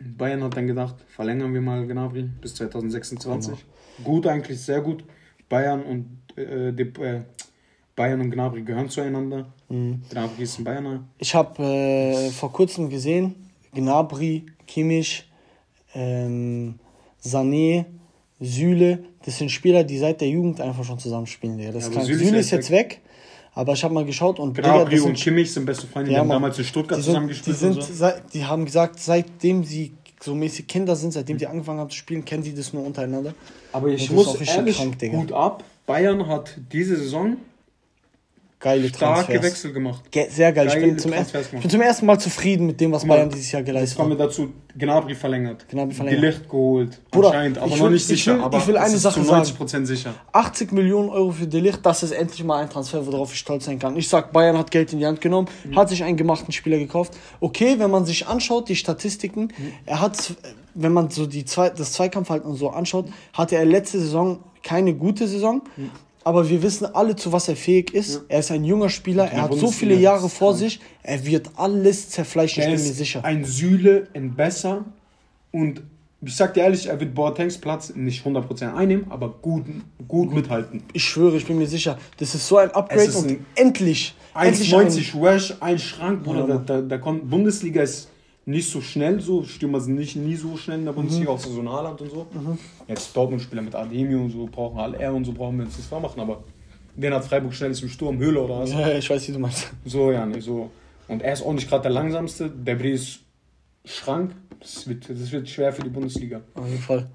Bayern 0.00 0.42
hat 0.42 0.56
dann 0.56 0.66
gedacht, 0.66 0.94
verlängern 1.08 1.52
wir 1.54 1.60
mal 1.60 1.86
Gnabry 1.86 2.22
bis 2.40 2.54
2026. 2.54 3.54
Gut 4.02 4.26
eigentlich, 4.26 4.60
sehr 4.60 4.80
gut. 4.80 5.04
Bayern 5.48 5.82
und 5.82 6.38
äh, 6.38 6.72
die, 6.72 6.82
äh, 7.02 7.22
Bayern 7.96 8.20
und 8.20 8.30
Gnabry 8.30 8.62
gehören 8.62 8.88
zueinander. 8.88 9.46
Gnabry 9.68 10.42
ist 10.42 10.58
ein 10.58 10.64
Bayerner. 10.64 11.04
Ich 11.18 11.34
habe 11.34 11.62
äh, 11.62 12.30
vor 12.30 12.52
kurzem 12.52 12.88
gesehen, 12.90 13.34
Gnabry, 13.72 14.44
Kimmich, 14.66 15.28
ähm, 15.94 16.74
Sané, 17.22 17.84
Süle, 18.40 19.04
das 19.24 19.38
sind 19.38 19.50
Spieler, 19.50 19.84
die 19.84 19.96
seit 19.98 20.20
der 20.20 20.28
Jugend 20.28 20.60
einfach 20.60 20.84
schon 20.84 20.98
zusammenspielen. 20.98 21.56
Digga. 21.56 21.72
Das 21.72 21.86
Ja, 21.88 21.94
kann, 21.94 22.04
Süle, 22.04 22.18
Süle 22.18 22.38
ist 22.38 22.50
jetzt 22.50 22.70
weg, 22.70 23.00
aber 23.54 23.72
ich 23.72 23.84
habe 23.84 23.94
mal 23.94 24.04
geschaut 24.04 24.38
und 24.38 24.54
Gnabry 24.56 25.00
und 25.00 25.14
Kimmich 25.14 25.52
sind 25.52 25.64
beste 25.66 25.86
Freunde, 25.86 26.10
die 26.10 26.14
Ja, 26.14 26.20
haben 26.20 26.28
damals 26.28 26.58
in 26.58 26.64
Stuttgart 26.64 26.98
die 26.98 27.04
zusammen 27.04 27.28
sind, 27.32 27.46
die, 27.46 27.50
gespielt. 27.52 27.82
sind, 27.82 27.96
so. 27.96 28.08
die 28.32 28.44
haben 28.44 28.64
gesagt, 28.64 28.98
seitdem 28.98 29.64
sie 29.64 29.92
so 30.24 30.34
mäßig 30.34 30.66
Kinder 30.66 30.96
sind, 30.96 31.12
seitdem 31.12 31.38
die 31.38 31.46
angefangen 31.46 31.80
haben 31.80 31.90
zu 31.90 31.96
spielen, 31.96 32.24
kennen 32.24 32.42
die 32.42 32.54
das 32.54 32.72
nur 32.72 32.84
untereinander. 32.84 33.34
Aber 33.72 33.88
ich 33.88 34.10
muss 34.10 34.40
ehrlich 34.40 34.76
krank, 34.76 34.98
Digga. 34.98 35.18
gut 35.18 35.32
ab. 35.32 35.64
Bayern 35.86 36.26
hat 36.26 36.56
diese 36.72 36.96
Saison 36.96 37.36
Geile 38.64 38.88
starke 38.88 39.26
Transfers. 39.26 39.42
Wechsel 39.42 39.72
gemacht. 39.74 40.10
Ge 40.10 40.26
sehr 40.30 40.50
geil. 40.50 40.68
Ich 40.68 40.74
bin, 40.74 40.98
zum 40.98 41.12
ersten, 41.12 41.36
ich 41.38 41.60
bin 41.60 41.68
zum 41.70 41.82
ersten 41.82 42.06
Mal 42.06 42.18
zufrieden 42.18 42.64
mit 42.66 42.80
dem, 42.80 42.92
was 42.92 43.04
Bayern 43.06 43.28
dieses 43.28 43.52
Jahr 43.52 43.62
geleistet 43.62 43.98
hat. 43.98 44.08
wir 44.08 44.16
dazu, 44.16 44.54
Gnabry 44.78 45.14
verlängert. 45.14 45.68
Gnabry 45.68 45.92
verlängert. 45.92 46.22
Die 46.22 46.26
Licht 46.26 46.48
geholt. 46.48 46.98
Bruder, 47.10 47.28
anscheinend, 47.28 47.58
aber 47.58 47.66
ich 47.68 47.76
noch 47.78 47.84
will- 47.84 47.92
nicht 47.92 48.02
ich 48.10 48.18
sicher. 48.24 48.36
will- 48.36 48.42
aber 48.42 48.56
ich 48.56 48.66
will 48.66 48.78
eine 48.78 48.96
Sache 48.96 49.20
zu 49.20 49.26
sagen. 49.26 49.44
90% 49.44 49.84
sicher. 49.86 50.14
80 50.32 50.72
Millionen 50.72 51.10
Euro 51.10 51.30
für 51.32 51.46
Delicht, 51.46 51.80
das 51.84 52.02
ist 52.02 52.12
endlich 52.12 52.42
mal 52.42 52.62
ein 52.62 52.70
Transfer, 52.70 53.06
worauf 53.06 53.34
ich 53.34 53.38
stolz 53.38 53.66
sein 53.66 53.78
kann. 53.78 53.98
Ich 53.98 54.08
sag, 54.08 54.32
Bayern 54.32 54.56
hat 54.56 54.70
Geld 54.70 54.94
in 54.94 54.98
die 54.98 55.06
Hand 55.06 55.20
genommen, 55.20 55.46
Mhm. 55.64 55.76
hat 55.76 55.90
sich 55.90 56.02
einen 56.02 56.16
gemachten 56.16 56.50
Spieler 56.52 56.78
gekauft. 56.78 57.12
Okay, 57.40 57.74
wenn 57.78 57.90
man 57.90 58.06
sich 58.06 58.26
anschaut, 58.26 58.70
die 58.70 58.76
Statistiken, 58.76 59.42
Mhm. 59.58 59.72
er 59.84 60.00
hat, 60.00 60.34
wenn 60.74 60.92
man 60.94 61.10
so 61.10 61.26
die 61.26 61.44
zwei, 61.44 61.68
das 61.68 61.92
Zweikampfverhalten 61.92 62.50
und 62.50 62.56
so 62.56 62.70
anschaut, 62.70 63.08
hatte 63.34 63.56
er 63.56 63.66
letzte 63.66 64.00
Saison 64.00 64.38
keine 64.62 64.94
gute 64.94 65.28
Saison. 65.28 65.60
Mhm. 65.76 65.90
Aber 66.24 66.48
wir 66.48 66.62
wissen 66.62 66.86
alle, 66.94 67.14
zu 67.16 67.32
was 67.32 67.48
er 67.48 67.56
fähig 67.56 67.92
ist. 67.92 68.22
Er 68.28 68.40
ist 68.40 68.50
ein 68.50 68.64
junger 68.64 68.88
Spieler, 68.88 69.24
er 69.30 69.42
hat 69.42 69.52
so 69.52 69.60
Bundesliga 69.60 69.78
viele 69.78 70.00
Jahre 70.00 70.28
vor 70.28 70.54
sich. 70.54 70.80
Er 71.02 71.24
wird 71.26 71.50
alles 71.56 72.08
zerfleischen, 72.10 72.62
ich 72.62 72.68
bin 72.68 72.82
mir 72.82 72.92
sicher. 72.92 73.24
ein 73.24 73.44
Süle 73.44 74.08
in 74.14 74.34
besser 74.34 74.84
und 75.52 75.82
ich 76.26 76.36
sag 76.36 76.54
dir 76.54 76.62
ehrlich, 76.62 76.86
er 76.86 76.98
wird 76.98 77.14
Boatengs 77.14 77.58
Platz 77.58 77.92
nicht 77.94 78.24
100% 78.24 78.74
einnehmen, 78.74 79.06
aber 79.10 79.28
gut, 79.28 79.64
gut 80.08 80.32
mithalten. 80.32 80.82
Ich 80.94 81.04
schwöre, 81.04 81.36
ich 81.36 81.46
bin 81.46 81.58
mir 81.58 81.66
sicher. 81.66 81.98
Das 82.16 82.34
ist 82.34 82.48
so 82.48 82.56
ein 82.56 82.70
Upgrade 82.70 83.12
und 83.12 83.28
ein 83.28 83.46
endlich, 83.54 84.14
endlich 84.34 84.74
ein, 84.74 84.88
1,90 84.88 85.20
Wash, 85.20 85.54
ein 85.60 85.78
Schrank, 85.78 86.24
Bruder. 86.24 86.40
Ja, 86.40 86.46
da, 86.46 86.58
da, 86.58 86.80
da 86.80 86.98
kommt 86.98 87.28
Bundesliga 87.28 87.82
ist 87.82 88.08
nicht 88.46 88.70
so 88.70 88.80
schnell, 88.80 89.20
so 89.20 89.42
Stürmer 89.44 89.80
sind 89.80 89.94
nicht 89.94 90.16
nie 90.16 90.36
so 90.36 90.56
schnell 90.56 90.78
in 90.80 90.84
der 90.84 90.92
Bundesliga, 90.92 91.30
Mhm. 91.30 91.36
außer 91.36 91.50
so 91.50 91.60
ein 91.60 91.68
Haaland 91.68 92.00
und 92.02 92.10
so. 92.10 92.26
Jetzt 92.88 93.16
Dortmund-Spieler 93.16 93.62
mit 93.62 93.74
Ademi 93.74 94.14
und 94.14 94.30
so 94.30 94.46
brauchen 94.46 94.78
alle 94.78 94.98
er 94.98 95.14
und 95.14 95.24
so 95.24 95.32
brauchen 95.32 95.58
wir 95.58 95.64
uns 95.64 95.76
nicht 95.76 95.88
vormachen, 95.88 96.20
aber 96.20 96.44
den 96.96 97.12
hat 97.14 97.24
Freiburg 97.24 97.54
schnell 97.54 97.70
ist 97.70 97.82
im 97.82 97.88
Sturm, 97.88 98.18
Höhle 98.18 98.40
oder 98.42 98.60
was. 98.60 98.70
Ja, 98.72 98.92
ich 98.96 99.08
weiß, 99.08 99.26
wie 99.28 99.32
du 99.32 99.38
meinst. 99.38 99.72
So, 99.84 100.12
ja, 100.12 100.24
ne, 100.26 100.40
so. 100.40 100.70
Und 101.08 101.22
er 101.22 101.32
ist 101.32 101.42
auch 101.42 101.52
nicht 101.52 101.68
gerade 101.68 101.82
der 101.82 101.90
langsamste, 101.92 102.48
der 102.50 102.76
Brie 102.76 102.92
ist 102.92 103.20
Schrank. 103.84 104.34
Das 104.60 104.88
wird, 104.88 105.08
das 105.10 105.30
wird 105.32 105.48
schwer 105.48 105.72
für 105.72 105.82
die 105.82 105.90
Bundesliga. 105.90 106.40
Auf 106.54 106.66
jeden 106.68 106.80
Fall. 106.80 107.10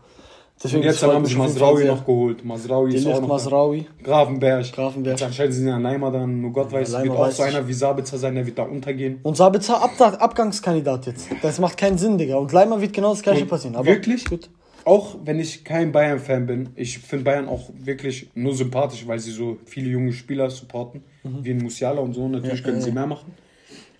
Und 0.63 0.83
jetzt 0.83 1.01
haben 1.03 1.25
sie 1.25 1.35
Masraui 1.35 1.85
noch 1.85 2.05
geholt. 2.05 2.43
Masraui 2.43 2.93
ist 2.93 3.07
auch 3.07 3.21
noch 3.21 3.29
Masraui. 3.29 3.87
Grafenberg. 4.03 4.71
Grafenberg. 4.73 5.17
Jetzt 5.17 5.25
anscheinend 5.25 5.53
sind 5.53 5.67
ja 5.67 5.77
Leimer 5.77 6.11
dann, 6.11 6.41
nur 6.41 6.51
Gott 6.51 6.71
weiß, 6.71 7.01
wird 7.01 7.11
auch 7.11 7.31
so 7.31 7.43
einer 7.43 7.65
wie 7.65 7.73
Sabitzer 7.73 8.17
sein, 8.17 8.35
der 8.35 8.45
wird 8.45 8.57
da 8.57 8.63
untergehen. 8.63 9.19
Und 9.23 9.37
Sabitzer 9.37 9.81
Ab 9.81 9.91
Abgangskandidat 9.99 11.05
jetzt. 11.05 11.29
Das 11.41 11.59
macht 11.59 11.77
keinen 11.77 11.97
Sinn, 11.97 12.17
Digga. 12.17 12.35
Und 12.35 12.51
Leimer 12.51 12.81
wird 12.81 12.91
genau 12.91 13.11
das 13.11 13.21
gleiche 13.21 13.45
passieren. 13.45 13.75
Aber 13.77 13.85
wirklich? 13.85 14.25
Gut. 14.25 14.49
Auch 14.83 15.17
wenn 15.23 15.39
ich 15.39 15.63
kein 15.63 15.91
Bayern-Fan 15.91 16.45
bin, 16.45 16.69
ich 16.75 16.99
finde 16.99 17.25
Bayern 17.25 17.47
auch 17.47 17.69
wirklich 17.77 18.29
nur 18.35 18.53
sympathisch, 18.53 19.07
weil 19.07 19.19
sie 19.19 19.31
so 19.31 19.57
viele 19.65 19.89
junge 19.89 20.11
Spieler 20.11 20.49
supporten, 20.49 21.03
wie 21.23 21.51
ein 21.51 21.59
Musiala 21.59 22.01
und 22.01 22.13
so. 22.13 22.27
Natürlich 22.27 22.63
können 22.63 22.81
sie 22.81 22.91
mehr 22.91 23.07
machen. 23.07 23.31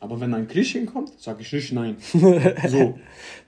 Aber 0.02 0.20
wenn 0.20 0.34
ein 0.34 0.48
Klisch 0.48 0.72
hinkommt, 0.74 1.12
sage 1.18 1.42
ich 1.42 1.52
nicht 1.52 1.74
nein. 1.74 1.98
so. 2.68 2.96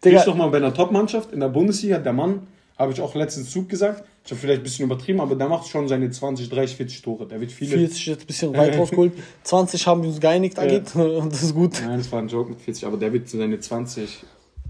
Digga. 0.04 0.24
Doch 0.24 0.36
mal 0.36 0.50
bei 0.50 0.58
einer 0.58 0.74
Top-Mannschaft 0.74 1.32
in 1.32 1.40
der 1.40 1.48
Bundesliga, 1.48 1.98
der 1.98 2.14
Mann, 2.14 2.48
habe 2.82 2.92
ich 2.94 3.02
auch 3.02 3.16
letztens 3.16 3.50
Zug 3.52 3.70
gesagt, 3.70 4.04
ich 4.24 4.32
habe 4.32 4.40
vielleicht 4.42 4.62
ein 4.62 4.64
bisschen 4.64 4.86
übertrieben, 4.86 5.20
aber 5.22 5.36
der 5.36 5.48
macht 5.48 5.68
schon 5.68 5.88
seine 5.88 6.10
20, 6.10 6.50
30, 6.50 6.78
40 6.78 7.02
Tore. 7.02 7.26
Der 7.28 7.40
wird 7.42 7.52
viele. 7.52 7.78
40 7.78 8.06
jetzt 8.06 8.22
ein 8.22 8.28
bisschen 8.28 8.56
weit 8.56 8.78
rausgeholt. 8.78 9.14
20 9.44 9.88
haben 9.88 10.02
wir 10.04 10.10
uns 10.10 10.20
geeinigt, 10.20 10.58
Ja. 10.58 10.64
Agit. 10.64 10.96
Und 10.96 11.32
das 11.32 11.44
ist 11.44 11.54
gut. 11.56 11.82
Nein, 11.86 11.98
das 11.98 12.12
war 12.12 12.20
ein 12.20 12.28
Joke 12.28 12.50
mit 12.52 12.62
40, 12.62 12.86
aber 12.86 12.98
der 12.98 13.12
wird 13.14 13.30
seine 13.30 13.60
20 13.60 14.24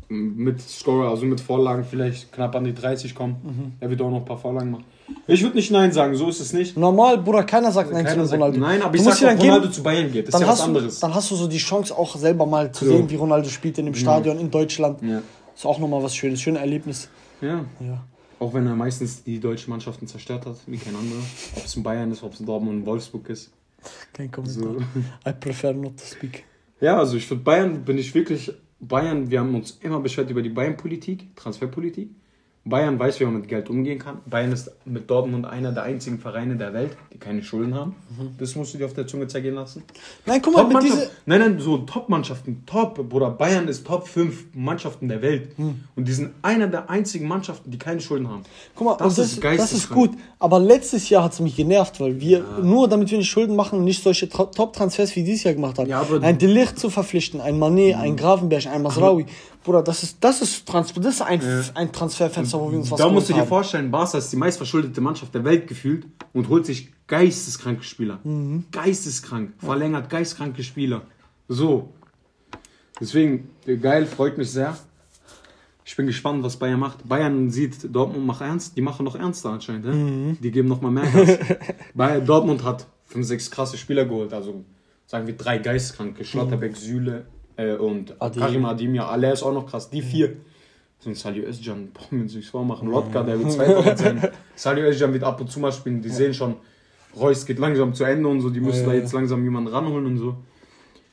mit 0.10 0.60
Scorer, 0.62 1.10
also 1.10 1.26
mit 1.26 1.40
Vorlagen 1.40 1.86
vielleicht 1.90 2.34
knapp 2.34 2.54
an 2.56 2.66
die 2.66 2.74
30 2.74 3.16
kommen. 3.16 3.38
Mhm. 3.44 3.72
Er 3.80 3.90
wird 3.90 4.02
auch 4.02 4.10
noch 4.10 4.18
ein 4.18 4.26
paar 4.26 4.38
Vorlagen 4.38 4.72
machen. 4.72 4.84
Ich 5.28 5.42
würde 5.42 5.56
nicht 5.56 5.72
Nein 5.72 5.92
sagen, 5.94 6.16
so 6.16 6.28
ist 6.30 6.40
es 6.42 6.52
nicht. 6.54 6.78
Normal, 6.78 7.18
Bruder, 7.18 7.44
keiner 7.44 7.72
sagt 7.72 7.92
nein 7.94 8.06
Keiner 8.06 8.26
zu 8.26 8.34
Ronaldo. 8.34 8.60
Nein, 8.60 8.82
aber 8.82 8.92
Du 8.92 8.98
ich 8.98 9.04
sag 9.04 9.16
auch, 9.38 9.40
Ronaldo 9.42 9.62
geben, 9.62 9.74
zu 9.74 9.84
Bayern 9.84 10.12
geht. 10.12 10.28
Das 10.28 10.36
ist 10.36 10.42
ja 10.42 10.48
was 10.48 10.54
hast, 10.54 10.62
du, 10.62 10.68
anderes. 10.68 11.00
dann 11.00 11.14
hast 11.16 11.32
du 11.32 11.36
so 11.36 11.48
die 11.48 11.58
Chance 11.58 11.98
auch 11.98 12.16
selber 12.18 12.46
mal 12.46 12.72
zu 12.74 12.86
So. 12.86 12.92
sehen, 12.92 13.10
wie 13.10 13.16
Ronaldo 13.16 13.48
spielt 13.50 13.78
in 13.78 13.86
dem 13.86 13.96
Stadion 13.96 14.38
in 14.40 14.52
Deutschland. 14.52 15.02
Ja. 15.02 15.22
Ist 15.56 15.66
auch 15.66 15.80
nochmal 15.80 16.04
was 16.04 16.14
Schönes, 16.16 16.42
schönes 16.42 16.60
Erlebnis. 16.62 17.08
Ja. 17.42 17.66
Ja. 17.80 18.06
Auch 18.40 18.54
wenn 18.54 18.66
er 18.66 18.76
meistens 18.76 19.24
die 19.24 19.40
deutschen 19.40 19.70
Mannschaften 19.70 20.08
zerstört 20.08 20.46
hat, 20.46 20.58
wie 20.66 20.78
kein 20.78 20.96
anderer. 20.96 21.22
Ob 21.56 21.66
es 21.66 21.76
in 21.76 21.84
Bayern 21.84 22.12
ist, 22.12 22.24
ob 22.24 22.34
es 22.34 22.40
in 22.40 22.48
Dortmund 22.48 22.78
und 22.78 22.86
Wolfsburg 22.86 23.30
ist. 23.30 23.52
Kein 24.14 24.32
Kommentar. 24.32 24.74
So. 24.74 24.80
I 25.30 25.34
prefer 25.34 25.74
not 25.74 25.98
to 25.98 26.06
speak. 26.06 26.44
Ja, 26.80 26.98
also 26.98 27.18
ich 27.18 27.28
finde 27.28 27.44
Bayern 27.44 27.84
bin 27.84 27.98
ich 27.98 28.14
wirklich. 28.16 28.52
Bayern, 28.80 29.30
wir 29.30 29.40
haben 29.40 29.54
uns 29.54 29.78
immer 29.82 30.00
beschwert 30.00 30.32
über 30.32 30.42
die 30.42 30.50
Bayern-Politik, 30.50 31.36
Transferpolitik. 31.36 32.10
Bayern 32.64 33.00
weiß, 33.00 33.20
wie 33.20 33.26
man 33.26 33.38
mit 33.38 33.48
Geld 33.48 33.72
umgehen 33.72 33.98
kann. 33.98 34.20
Bayern 34.28 34.52
ist 34.52 34.70
mit 34.86 35.10
Dortmund 35.10 35.48
einer 35.48 35.72
der 35.72 35.82
einzigen 35.82 36.20
Vereine 36.20 36.56
der 36.58 36.74
Welt, 36.76 36.96
die 37.12 37.18
keine 37.18 37.42
Schulden 37.42 37.74
haben. 37.74 37.96
Das 38.38 38.56
musst 38.56 38.76
du 38.76 38.78
dir 38.78 38.86
auf 38.86 38.94
der 38.94 39.08
Zunge 39.08 39.26
zergehen 39.28 39.56
lassen. 39.56 39.82
Nein, 40.28 40.42
guck 40.44 40.54
mal, 40.54 40.68
mit 40.68 40.84
diese, 40.84 41.10
nein, 41.26 41.40
nein, 41.40 41.60
so 41.60 41.80
Top-Mannschaften, 41.80 42.64
Top, 42.68 43.10
Bruder. 43.10 43.32
Bayern 43.32 43.68
ist 43.68 43.88
Top 43.88 44.08
5 44.08 44.54
Mannschaften 44.54 45.08
der 45.08 45.24
Welt. 45.24 45.50
Und 45.58 46.08
die 46.08 46.12
sind 46.14 46.34
einer 46.44 46.68
der 46.68 46.88
einzigen 46.88 47.28
Mannschaften, 47.28 47.72
die 47.72 47.80
keine 47.80 48.00
Schulden 48.00 48.28
haben. 48.30 48.44
Guck 48.76 48.86
mal, 48.86 48.96
Das 48.98 49.16
das, 49.16 49.32
ist 49.32 49.44
ist, 49.44 49.44
das 49.44 49.74
ist 49.74 49.90
gut. 49.90 50.12
Aber 50.38 50.60
letztes 50.60 51.10
Jahr 51.10 51.24
hat 51.24 51.34
es 51.34 51.40
mich 51.40 51.56
genervt, 51.56 52.00
weil 52.00 52.22
wir, 52.22 52.46
nur 52.62 52.88
damit 52.88 53.10
wir 53.10 53.18
nicht 53.18 53.30
Schulden 53.30 53.56
machen 53.56 53.80
und 53.80 53.86
nicht 53.86 54.04
solche 54.04 54.28
Tra- 54.28 54.54
Top-Transfers 54.56 55.16
wie 55.16 55.24
dieses 55.24 55.46
Jahr 55.46 55.56
gemacht 55.56 55.80
haben. 55.80 55.90
Ja, 55.90 56.06
ein 56.22 56.38
Delicht 56.38 56.78
zu 56.78 56.92
verpflichten, 56.92 57.42
ein 57.42 57.58
Manet, 57.58 57.96
ein 57.96 58.16
Gravenberg, 58.16 58.68
ein 58.68 58.84
Masraoui. 58.84 59.26
Bruder, 59.64 59.84
das 59.84 60.02
ist, 60.02 60.18
das 60.22 60.42
ist, 60.42 60.66
Trans 60.68 60.92
das 60.94 61.16
ist 61.16 61.22
ein, 61.22 61.42
ein 61.76 61.92
Transferfenster, 61.92 62.60
wo 62.60 62.72
wir 62.72 62.80
uns 62.80 62.90
was 62.90 63.00
Da 63.00 63.10
musst 63.10 63.30
du 63.30 63.34
dir 63.34 63.46
vorstellen, 63.46 63.92
Barca 63.92 64.18
ist 64.18 64.32
die 64.32 64.38
meistverschuldete 64.38 65.02
Mannschaft 65.02 65.36
der 65.36 65.44
Welt 65.44 65.68
gefühlt 65.68 66.08
und 66.34 66.50
holt 66.50 66.66
sich 66.66 66.92
geisteskranke 67.08 67.84
Spieler. 67.84 68.20
Mhm. 68.24 68.66
Geisteskrank. 68.72 69.54
Verlängert 69.60 70.10
geisteskranke 70.10 70.64
Spieler. 70.64 71.04
So. 71.48 71.94
Deswegen, 73.00 73.50
geil, 73.82 74.08
freut 74.08 74.38
mich 74.38 74.50
sehr. 74.52 74.78
Ich 75.86 75.96
bin 75.96 76.08
gespannt, 76.08 76.44
was 76.44 76.58
Bayern 76.58 76.80
macht. 76.80 77.08
Bayern 77.08 77.52
sieht, 77.52 77.94
Dortmund 77.94 78.26
macht 78.26 78.42
ernst. 78.42 78.78
Die 78.78 78.82
machen 78.82 79.04
noch 79.04 79.16
ernster 79.16 79.50
anscheinend. 79.50 79.86
Ne? 79.86 79.94
Mhm. 79.94 80.38
Die 80.42 80.52
geben 80.52 80.70
noch 80.70 80.82
mal 80.82 80.92
mehr 80.92 81.06
Gas. 81.06 81.38
Bayern, 81.94 82.26
Dortmund 82.26 82.64
hat 82.64 82.88
fünf, 83.06 83.28
sechs 83.28 83.52
krasse 83.52 83.78
Spieler 83.78 84.06
geholt. 84.06 84.34
Also 84.34 84.64
sagen 85.06 85.28
wir 85.28 85.36
drei 85.36 85.60
geisteskranke. 85.60 86.24
Schlotterbeck, 86.24 86.78
Süle 86.78 87.26
äh, 87.62 87.76
und 87.78 88.22
Ademi. 88.22 88.46
Karim 88.46 88.66
Ademir. 88.66 89.08
Alle 89.08 89.32
ist 89.32 89.44
auch 89.44 89.54
noch 89.54 89.68
krass. 89.70 89.90
Die 89.90 90.02
vier. 90.02 90.38
So 91.00 91.10
ein 91.10 91.16
Salio 91.16 91.46
Özcan, 91.46 91.90
brauchen 91.94 92.18
wir 92.18 92.24
uns 92.24 92.36
nichts 92.36 92.52
vormachen. 92.52 92.88
Lotka, 92.90 93.24
der 93.24 93.40
wird 93.40 93.52
2000 93.52 93.98
sein. 93.98 94.28
Salio 94.56 94.86
Özcan 94.88 95.12
wird 95.14 95.24
ab 95.24 95.42
und 95.42 95.50
zu 95.50 95.60
mal 95.60 95.72
spielen. 95.72 96.02
Die 96.02 96.10
sehen 96.10 96.34
schon, 96.34 96.56
Reus 97.20 97.46
geht 97.46 97.58
langsam 97.58 97.94
zu 97.96 98.04
Ende 98.04 98.30
und 98.30 98.42
so. 98.42 98.50
Die 98.52 98.60
müssen 98.60 98.82
Ja, 98.82 98.86
da 98.88 98.94
ja. 98.94 99.00
jetzt 99.00 99.14
langsam 99.14 99.44
jemanden 99.44 99.70
ranholen 99.74 100.06
und 100.06 100.18
so. 100.18 100.36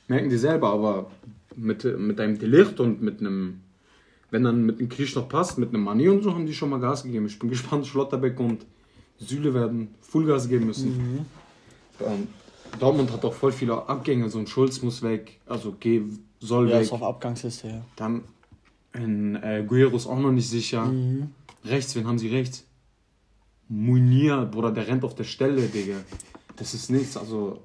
merken 0.09 0.29
die 0.29 0.37
selber, 0.37 0.71
aber 0.73 1.11
mit, 1.57 1.85
mit 1.99 2.21
einem 2.21 2.39
Delicht 2.39 2.79
und 2.81 3.01
mit 3.03 3.21
einem, 3.21 3.61
wenn 4.31 4.45
dann 4.45 4.65
mit 4.67 4.79
einem 4.79 4.91
Krisch 4.91 5.15
noch 5.17 5.29
passt, 5.29 5.57
mit 5.59 5.71
einem 5.71 5.83
Mani 5.85 6.09
und 6.09 6.23
so, 6.23 6.35
haben 6.35 6.45
die 6.47 6.53
schon 6.55 6.69
mal 6.69 6.81
Gas 6.81 7.03
gegeben. 7.05 7.25
Ich 7.27 7.39
bin 7.39 7.49
gespannt, 7.55 7.87
Schlotterbeck 7.87 8.39
und 8.41 8.67
Süle 9.19 9.55
werden 9.55 9.95
Fullgas 10.03 10.49
geben 10.51 10.67
müssen. 10.67 10.91
Mhm. 10.97 11.27
Ähm, 12.07 12.29
Dortmund 12.79 13.13
hat 13.13 13.25
auch 13.25 13.35
voll 13.35 13.53
viele 13.53 13.89
Abgänge, 13.89 14.29
so 14.31 14.39
ein 14.39 14.47
Schulz 14.47 14.83
muss 14.83 15.03
weg, 15.03 15.41
also 15.47 15.75
geh, 15.79 16.03
soll 16.41 16.69
ja, 16.69 16.77
weg. 16.77 16.83
ist 16.83 16.93
auf 16.93 17.03
Abgangsliste, 17.03 17.69
ja. 17.69 17.85
Dann 17.97 18.23
in 18.93 19.37
äh, 19.37 19.65
Guerrero 19.67 19.97
ist 19.97 20.07
auch 20.07 20.19
noch 20.19 20.33
nicht 20.33 20.49
sicher. 20.49 20.85
Mhm. 20.87 21.31
Rechts, 21.65 21.95
wen 21.97 22.07
haben 22.07 22.19
sie 22.19 22.29
rechts? 22.29 22.65
Munir, 23.69 24.47
Bruder, 24.47 24.71
der 24.71 24.87
rennt 24.87 25.05
auf 25.05 25.15
der 25.15 25.25
Stelle, 25.25 25.63
Digga. 25.63 25.97
Das 26.57 26.75
ist 26.75 26.91
nichts, 26.91 27.17
also 27.17 27.61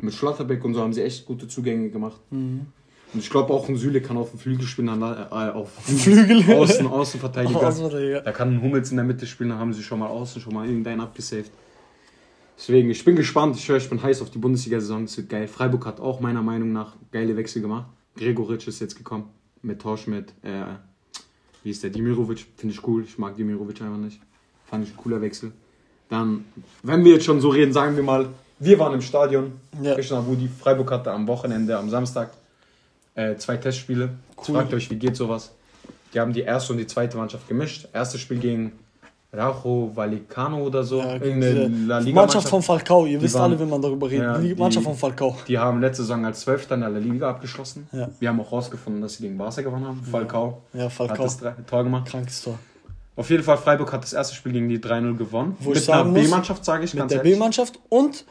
mit 0.00 0.12
Schlotterbeck 0.12 0.64
und 0.64 0.74
so 0.74 0.80
haben 0.80 0.92
sie 0.92 1.02
echt 1.02 1.24
gute 1.26 1.46
Zugänge 1.46 1.90
gemacht. 1.90 2.20
Mhm. 2.30 2.66
Und 3.12 3.20
ich 3.20 3.30
glaube 3.30 3.54
auch 3.54 3.68
ein 3.68 3.76
Süle 3.76 4.00
kann 4.00 4.16
auf 4.16 4.30
dem 4.30 4.40
Flügel 4.40 4.66
spielen, 4.66 4.88
äh, 4.88 5.04
auf 5.04 5.70
Flügel? 5.70 6.52
Außen, 6.52 6.86
Außenverteidiger. 6.86 7.56
Außenverteidiger. 7.68 8.20
Da 8.22 8.32
kann 8.32 8.56
ein 8.56 8.62
Hummels 8.62 8.90
in 8.90 8.96
der 8.96 9.06
Mitte 9.06 9.26
spielen, 9.26 9.50
dann 9.50 9.58
haben 9.58 9.72
sie 9.72 9.84
schon 9.84 10.00
mal 10.00 10.08
außen 10.08 10.42
schon 10.42 10.52
mal 10.52 10.66
irgendeinen 10.66 11.00
abgesaved. 11.00 11.50
Deswegen, 12.56 12.90
ich 12.90 13.04
bin 13.04 13.16
gespannt, 13.16 13.56
ich 13.56 13.68
höre, 13.68 13.78
ich 13.78 13.88
bin 13.90 14.02
heiß 14.02 14.22
auf 14.22 14.30
die 14.30 14.38
Bundesliga-Saison, 14.38 15.04
es 15.04 15.16
wird 15.16 15.28
geil. 15.28 15.48
Freiburg 15.48 15.86
hat 15.86 16.00
auch 16.00 16.20
meiner 16.20 16.42
Meinung 16.42 16.72
nach 16.72 16.94
geile 17.10 17.36
Wechsel 17.36 17.62
gemacht. 17.62 17.86
Gregoritsch 18.16 18.68
ist 18.68 18.80
jetzt 18.80 18.96
gekommen, 18.96 19.28
mit 19.62 19.82
Tausch 19.82 20.06
mit, 20.06 20.30
äh, 20.42 20.64
wie 21.64 21.70
ist 21.70 21.82
der, 21.82 21.90
Dimirovic, 21.90 22.46
finde 22.56 22.74
ich 22.74 22.86
cool, 22.86 23.02
ich 23.04 23.18
mag 23.18 23.34
Dimirovic 23.36 23.80
einfach 23.82 23.98
nicht. 23.98 24.20
Fand 24.66 24.86
ich 24.86 24.94
ein 24.94 24.96
cooler 24.96 25.20
Wechsel. 25.20 25.52
Dann, 26.08 26.44
wenn 26.82 27.04
wir 27.04 27.14
jetzt 27.14 27.24
schon 27.24 27.40
so 27.40 27.48
reden, 27.48 27.72
sagen 27.72 27.96
wir 27.96 28.04
mal, 28.04 28.28
wir 28.60 28.78
waren 28.78 28.94
im 28.94 29.02
Stadion, 29.02 29.52
Ja. 29.82 29.98
ich 29.98 30.10
und 30.12 30.18
Abudi, 30.18 30.48
Freiburg 30.48 30.90
hatte 30.92 31.10
am 31.10 31.26
Wochenende, 31.26 31.76
am 31.76 31.90
Samstag, 31.90 32.30
äh, 33.14 33.36
zwei 33.36 33.56
Testspiele. 33.56 34.10
Cool. 34.36 34.54
Fragt 34.54 34.74
euch, 34.74 34.90
wie 34.90 34.96
geht 34.96 35.16
sowas? 35.16 35.52
Die 36.12 36.20
haben 36.20 36.32
die 36.32 36.42
erste 36.42 36.72
und 36.72 36.78
die 36.78 36.86
zweite 36.86 37.16
Mannschaft 37.16 37.48
gemischt. 37.48 37.88
Erstes 37.92 38.20
Spiel 38.20 38.38
gegen 38.38 38.72
Rajo 39.36 39.90
Vallecano 39.94 40.62
oder 40.62 40.82
so. 40.84 40.98
Ja, 41.00 41.18
diese 41.18 41.66
La 41.86 41.98
Liga 41.98 42.20
Mannschaft 42.20 42.48
von 42.48 42.62
Falcao, 42.62 43.06
ihr 43.06 43.20
wisst 43.20 43.34
waren- 43.34 43.50
alle, 43.50 43.58
wenn 43.60 43.68
man 43.68 43.82
darüber 43.82 44.08
redet. 44.08 44.24
Ja, 44.26 44.38
die 44.38 44.54
die- 44.54 44.60
Mannschaft 44.60 44.84
von 44.84 44.94
Falcao. 44.96 45.36
Die 45.48 45.58
haben 45.58 45.80
letzte 45.80 46.02
Saison 46.02 46.24
als 46.24 46.40
Zwölfter 46.40 46.74
in 46.76 46.80
der 46.82 46.90
La 46.90 46.98
Liga 46.98 47.28
abgeschlossen. 47.30 47.88
Ja. 47.92 48.08
Wir 48.20 48.28
haben 48.28 48.40
auch 48.40 48.52
rausgefunden, 48.52 49.02
dass 49.02 49.14
sie 49.14 49.24
gegen 49.24 49.36
Barca 49.36 49.62
gewonnen 49.62 49.86
haben. 49.86 50.02
Falcao 50.10 50.62
Ja, 50.72 50.84
hat 50.84 50.92
Falcao. 50.92 51.24
das 51.24 51.38
drei- 51.38 51.54
Tor 51.66 51.82
gemacht. 51.84 52.06
Krankes 52.06 52.42
Tor. 52.42 52.58
Auf 53.16 53.30
jeden 53.30 53.42
Fall, 53.44 53.56
Freiburg 53.58 53.92
hat 53.92 54.02
das 54.02 54.12
erste 54.12 54.34
Spiel 54.34 54.52
gegen 54.52 54.68
die 54.68 54.80
3-0 54.80 55.14
gewonnen. 55.16 55.56
Wo 55.60 55.70
Mit 55.70 55.88
einer 55.88 56.04
B-Mannschaft, 56.04 56.64
sage 56.64 56.84
ich 56.84 56.94
Mit 56.94 57.00
ganz 57.00 57.10
der 57.10 57.18
ehrlich. 57.18 57.34
B-Mannschaft 57.34 57.78
und 57.88 58.24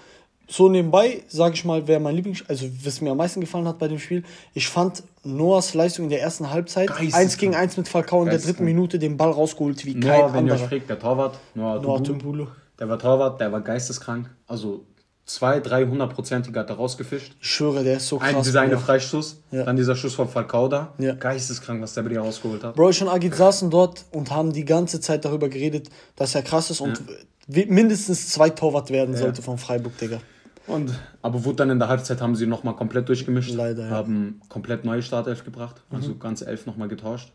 so 0.47 0.69
nebenbei, 0.69 1.23
sage 1.29 1.55
ich 1.55 1.63
mal, 1.65 1.87
wer 1.87 1.99
mein 1.99 2.15
Lieblings... 2.15 2.43
Also, 2.47 2.67
was 2.83 3.01
mir 3.01 3.11
am 3.11 3.17
meisten 3.17 3.39
gefallen 3.41 3.67
hat 3.67 3.79
bei 3.79 3.87
dem 3.87 3.97
Spiel, 3.99 4.23
ich 4.53 4.67
fand 4.67 5.03
Noahs 5.23 5.73
Leistung 5.73 6.05
in 6.05 6.09
der 6.09 6.21
ersten 6.21 6.49
Halbzeit, 6.49 6.87
Geisteskrank. 6.89 7.15
1 7.23 7.37
gegen 7.37 7.55
1 7.55 7.77
mit 7.77 7.87
Falcao 7.87 8.23
in 8.23 8.29
der 8.29 8.39
dritten 8.39 8.65
Minute 8.65 8.99
den 8.99 9.15
Ball 9.17 9.31
rausgeholt 9.31 9.85
wie 9.85 9.99
kein 9.99 10.19
Noah, 10.19 10.33
wenn 10.33 10.47
ihr 10.47 10.53
euch 10.53 10.61
anderer. 10.63 10.69
fragt, 10.69 10.89
der 10.89 10.99
Torwart, 10.99 11.39
Noah, 11.55 11.81
Noah 11.81 12.03
Tumbulu. 12.03 12.47
der 12.79 12.89
war 12.89 12.99
Torwart, 12.99 13.39
der 13.39 13.51
war 13.51 13.61
geisteskrank. 13.61 14.29
Also 14.47 14.83
zwei, 15.25 15.61
dreihundertprozentige 15.61 16.59
hat 16.59 16.69
er 16.69 16.75
rausgefischt. 16.75 17.33
Ich 17.39 17.47
schwöre, 17.47 17.83
der 17.85 17.97
ist 17.97 18.07
so 18.09 18.19
Ein, 18.19 18.33
krass. 18.35 18.45
dieser 18.45 18.61
eine. 18.61 18.77
Freistoß, 18.77 19.37
Ja. 19.51 19.63
dann 19.63 19.77
dieser 19.77 19.95
Schuss 19.95 20.13
von 20.15 20.27
Falcao 20.27 20.67
da. 20.67 20.93
Ja. 20.97 21.13
Geisteskrank, 21.13 21.81
was 21.81 21.93
der 21.93 22.01
bei 22.03 22.09
dir 22.09 22.19
rausgeholt 22.19 22.61
hat. 22.65 22.75
Bro, 22.75 22.89
ich 22.89 23.01
und 23.01 23.07
Agit 23.07 23.33
saßen 23.33 23.69
dort 23.69 24.03
und 24.11 24.29
haben 24.31 24.51
die 24.51 24.65
ganze 24.65 24.99
Zeit 24.99 25.23
darüber 25.23 25.47
geredet, 25.47 25.89
dass 26.17 26.35
er 26.35 26.41
krass 26.41 26.69
ist 26.69 26.81
und 26.81 27.01
wi- 27.47 27.67
mindestens 27.67 28.27
zwei 28.29 28.49
Torwart 28.49 28.89
werden 28.89 29.15
sollte 29.15 29.41
von 29.41 29.57
Freiburg, 29.57 29.97
Digga. 29.97 30.19
Und, 30.67 30.91
aber 31.21 31.43
wurde 31.43 31.57
dann 31.57 31.69
in 31.69 31.79
der 31.79 31.89
Halbzeit 31.89 32.21
haben 32.21 32.35
sie 32.35 32.47
nochmal 32.47 32.75
komplett 32.75 33.09
durchgemischt. 33.09 33.53
Leider, 33.53 33.83
ja. 33.83 33.89
Mhm. 33.89 33.93
Haben 33.93 34.41
komplett 34.49 34.85
neue 34.85 35.01
Startelf 35.03 35.43
gebracht. 35.43 35.81
Also 35.91 36.15
ganze 36.15 36.47
Elf 36.47 36.65
nochmal 36.65 36.87
getauscht. 36.87 37.31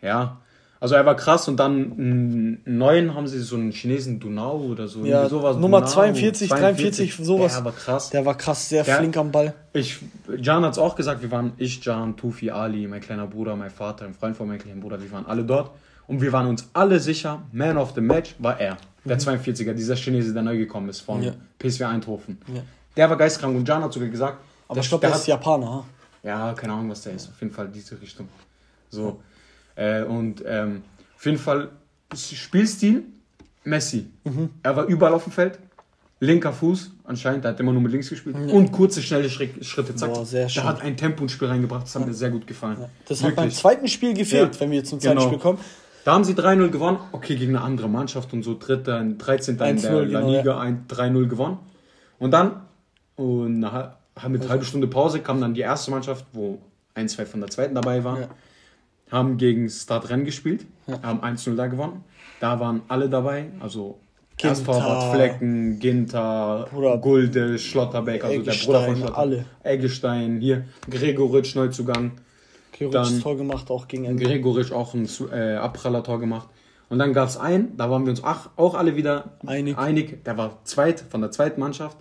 Ja. 0.00 0.38
Also 0.80 0.96
er 0.96 1.06
war 1.06 1.14
krass 1.14 1.46
und 1.46 1.60
dann 1.60 1.92
einen 1.92 2.60
neuen 2.64 3.14
haben 3.14 3.28
sie 3.28 3.38
so 3.40 3.54
einen 3.54 3.70
Chinesen 3.70 4.18
Dunao 4.18 4.56
oder 4.62 4.88
so. 4.88 5.04
Ja, 5.04 5.28
sowas. 5.28 5.56
Nummer 5.56 5.78
Dunao, 5.82 5.92
42, 5.92 6.48
43, 6.48 7.14
sowas. 7.18 7.54
Der 7.54 7.64
war 7.64 7.72
krass. 7.72 8.10
Der 8.10 8.24
war 8.24 8.34
krass, 8.36 8.68
sehr 8.68 8.82
Der- 8.82 8.96
flink 8.96 9.16
am 9.16 9.30
Ball. 9.30 9.54
Ich, 9.74 10.00
Jan 10.38 10.64
hat 10.64 10.72
es 10.72 10.78
auch 10.78 10.96
gesagt, 10.96 11.22
wir 11.22 11.30
waren, 11.30 11.52
ich, 11.56 11.84
Jan, 11.84 12.16
Tufi, 12.16 12.50
Ali, 12.50 12.88
mein 12.88 13.00
kleiner 13.00 13.28
Bruder, 13.28 13.54
mein 13.54 13.70
Vater, 13.70 14.06
ein 14.06 14.14
Freund 14.14 14.36
von 14.36 14.48
meinem 14.48 14.58
kleinen 14.58 14.80
Bruder, 14.80 15.00
wir 15.00 15.12
waren 15.12 15.24
alle 15.26 15.44
dort. 15.44 15.70
Und 16.08 16.20
wir 16.20 16.32
waren 16.32 16.48
uns 16.48 16.68
alle 16.72 16.98
sicher, 16.98 17.42
Man 17.52 17.76
of 17.78 17.92
the 17.94 18.00
Match 18.00 18.34
war 18.40 18.58
er. 18.58 18.76
Der 19.04 19.18
42er, 19.18 19.72
dieser 19.74 19.96
Chinese, 19.96 20.32
der 20.32 20.42
neu 20.42 20.56
gekommen 20.56 20.88
ist 20.88 21.00
von 21.00 21.18
Mhm. 21.18 21.24
Ja. 21.24 21.32
PSV 21.58 21.80
Eindhoven. 21.82 22.38
Ja. 22.54 22.62
Der 22.96 23.10
war 23.10 23.16
geistkrank 23.16 23.56
und 23.56 23.66
Jan 23.66 23.82
hat 23.82 23.92
sogar 23.92 24.08
gesagt, 24.08 24.38
Aber 24.68 24.80
ich 24.80 24.88
glaube, 24.88 25.06
der 25.06 25.16
ist 25.16 25.26
Japaner. 25.26 25.84
ja, 26.22 26.52
keine 26.54 26.72
Ahnung, 26.74 26.90
was 26.90 27.02
der 27.02 27.14
ist. 27.14 27.28
Auf 27.30 27.40
jeden 27.40 27.52
Fall 27.52 27.68
diese 27.68 28.00
Richtung. 28.00 28.28
So. 28.90 29.20
Äh, 29.74 30.02
und 30.04 30.42
ähm, 30.46 30.82
auf 31.16 31.24
jeden 31.24 31.38
Fall 31.38 31.70
Spielstil 32.14 33.04
Messi. 33.64 34.06
Mhm. 34.24 34.50
Er 34.62 34.76
war 34.76 34.84
überall 34.86 35.14
auf 35.14 35.24
dem 35.24 35.32
Feld. 35.32 35.58
Linker 36.20 36.52
Fuß, 36.52 36.92
anscheinend, 37.02 37.42
der 37.42 37.50
hat 37.50 37.58
immer 37.58 37.72
nur 37.72 37.82
mit 37.82 37.90
links 37.90 38.08
gespielt. 38.08 38.36
Und 38.36 38.70
kurze, 38.70 39.02
schnelle 39.02 39.28
Schritt- 39.28 39.64
Schritte, 39.64 39.96
zack. 39.96 40.12
Boah, 40.14 40.24
sehr 40.24 40.48
schön. 40.48 40.62
Der 40.62 40.70
hat 40.70 40.80
ein 40.80 40.96
Tempo 40.96 41.24
ins 41.24 41.32
Spiel 41.32 41.48
reingebracht, 41.48 41.82
das 41.82 41.96
hat 41.96 42.06
mir 42.06 42.14
sehr 42.14 42.30
gut 42.30 42.46
gefallen. 42.46 42.76
Das 43.08 43.20
hat 43.24 43.34
beim 43.34 43.46
Wirklich. 43.46 43.58
zweiten 43.58 43.88
Spiel 43.88 44.14
gefehlt, 44.14 44.54
Ja. 44.54 44.60
wenn 44.60 44.70
wir 44.70 44.84
zum 44.84 45.00
zweiten 45.00 45.16
Genau. 45.16 45.26
Spiel 45.28 45.40
kommen. 45.40 45.58
Da 46.04 46.12
haben 46.12 46.24
sie 46.24 46.34
3-0 46.34 46.68
gewonnen. 46.68 46.98
Okay, 47.12 47.36
gegen 47.36 47.56
eine 47.56 47.64
andere 47.64 47.88
Mannschaft 47.88 48.32
und 48.32 48.42
so 48.42 48.56
dritter, 48.58 49.04
13. 49.04 49.54
in 49.54 49.58
der 49.58 49.76
1-0, 49.76 50.04
La 50.04 50.20
genau, 50.20 50.32
Liga, 50.32 50.60
ein 50.60 50.86
3-0 50.88 51.28
gewonnen. 51.28 51.58
Und 52.18 52.32
dann, 52.32 52.62
und 53.16 53.60
nach, 53.60 53.92
mit 54.28 54.48
halbe 54.48 54.64
Stunde 54.64 54.86
Pause, 54.86 55.20
kam 55.20 55.40
dann 55.40 55.54
die 55.54 55.60
erste 55.60 55.90
Mannschaft, 55.90 56.24
wo 56.32 56.58
ein, 56.94 57.08
zwei 57.08 57.24
von 57.24 57.40
der 57.40 57.50
zweiten 57.50 57.74
dabei 57.74 58.04
waren. 58.04 58.22
Ja. 58.22 58.28
Haben 59.10 59.36
gegen 59.36 59.68
Start 59.68 60.08
Rennes 60.08 60.26
gespielt, 60.26 60.66
haben 61.02 61.20
1-0 61.20 61.54
da 61.54 61.66
gewonnen. 61.66 62.04
Da 62.40 62.58
waren 62.58 62.82
alle 62.88 63.08
dabei, 63.08 63.50
also. 63.60 63.98
Ersttorwart, 64.38 65.14
Flecken, 65.14 65.78
Ginter, 65.78 66.66
Bruder. 66.72 66.98
Gulde, 66.98 67.58
Schlotterbeck, 67.58 68.24
also 68.24 68.42
der 68.42 68.52
Bruder 68.52 68.80
von 68.80 68.96
Schlotterbeck. 68.96 69.18
alle. 69.18 69.44
Eggestein, 69.62 70.40
hier, 70.40 70.64
Gregoritsch, 70.90 71.54
Neuzugang. 71.54 72.12
Dann- 72.90 73.20
Tor 73.20 73.36
gemacht, 73.36 73.70
auch 73.70 73.88
gegen 73.88 74.04
Ende. 74.04 74.24
Gregoritsch 74.24 74.72
auch 74.72 74.94
ein 74.94 75.08
äh, 75.32 75.54
Abprallertor 75.56 76.18
gemacht. 76.20 76.48
Und 76.88 76.98
dann 76.98 77.12
gab 77.14 77.28
es 77.28 77.36
einen, 77.38 77.76
da 77.76 77.88
waren 77.90 78.04
wir 78.04 78.10
uns 78.10 78.22
auch 78.22 78.74
alle 78.74 78.96
wieder 78.96 79.38
Einig. 79.46 80.24
Der 80.24 80.36
war 80.36 80.58
zweit, 80.64 81.02
von 81.08 81.20
der 81.22 81.30
zweiten 81.30 81.60
Mannschaft. 81.60 81.96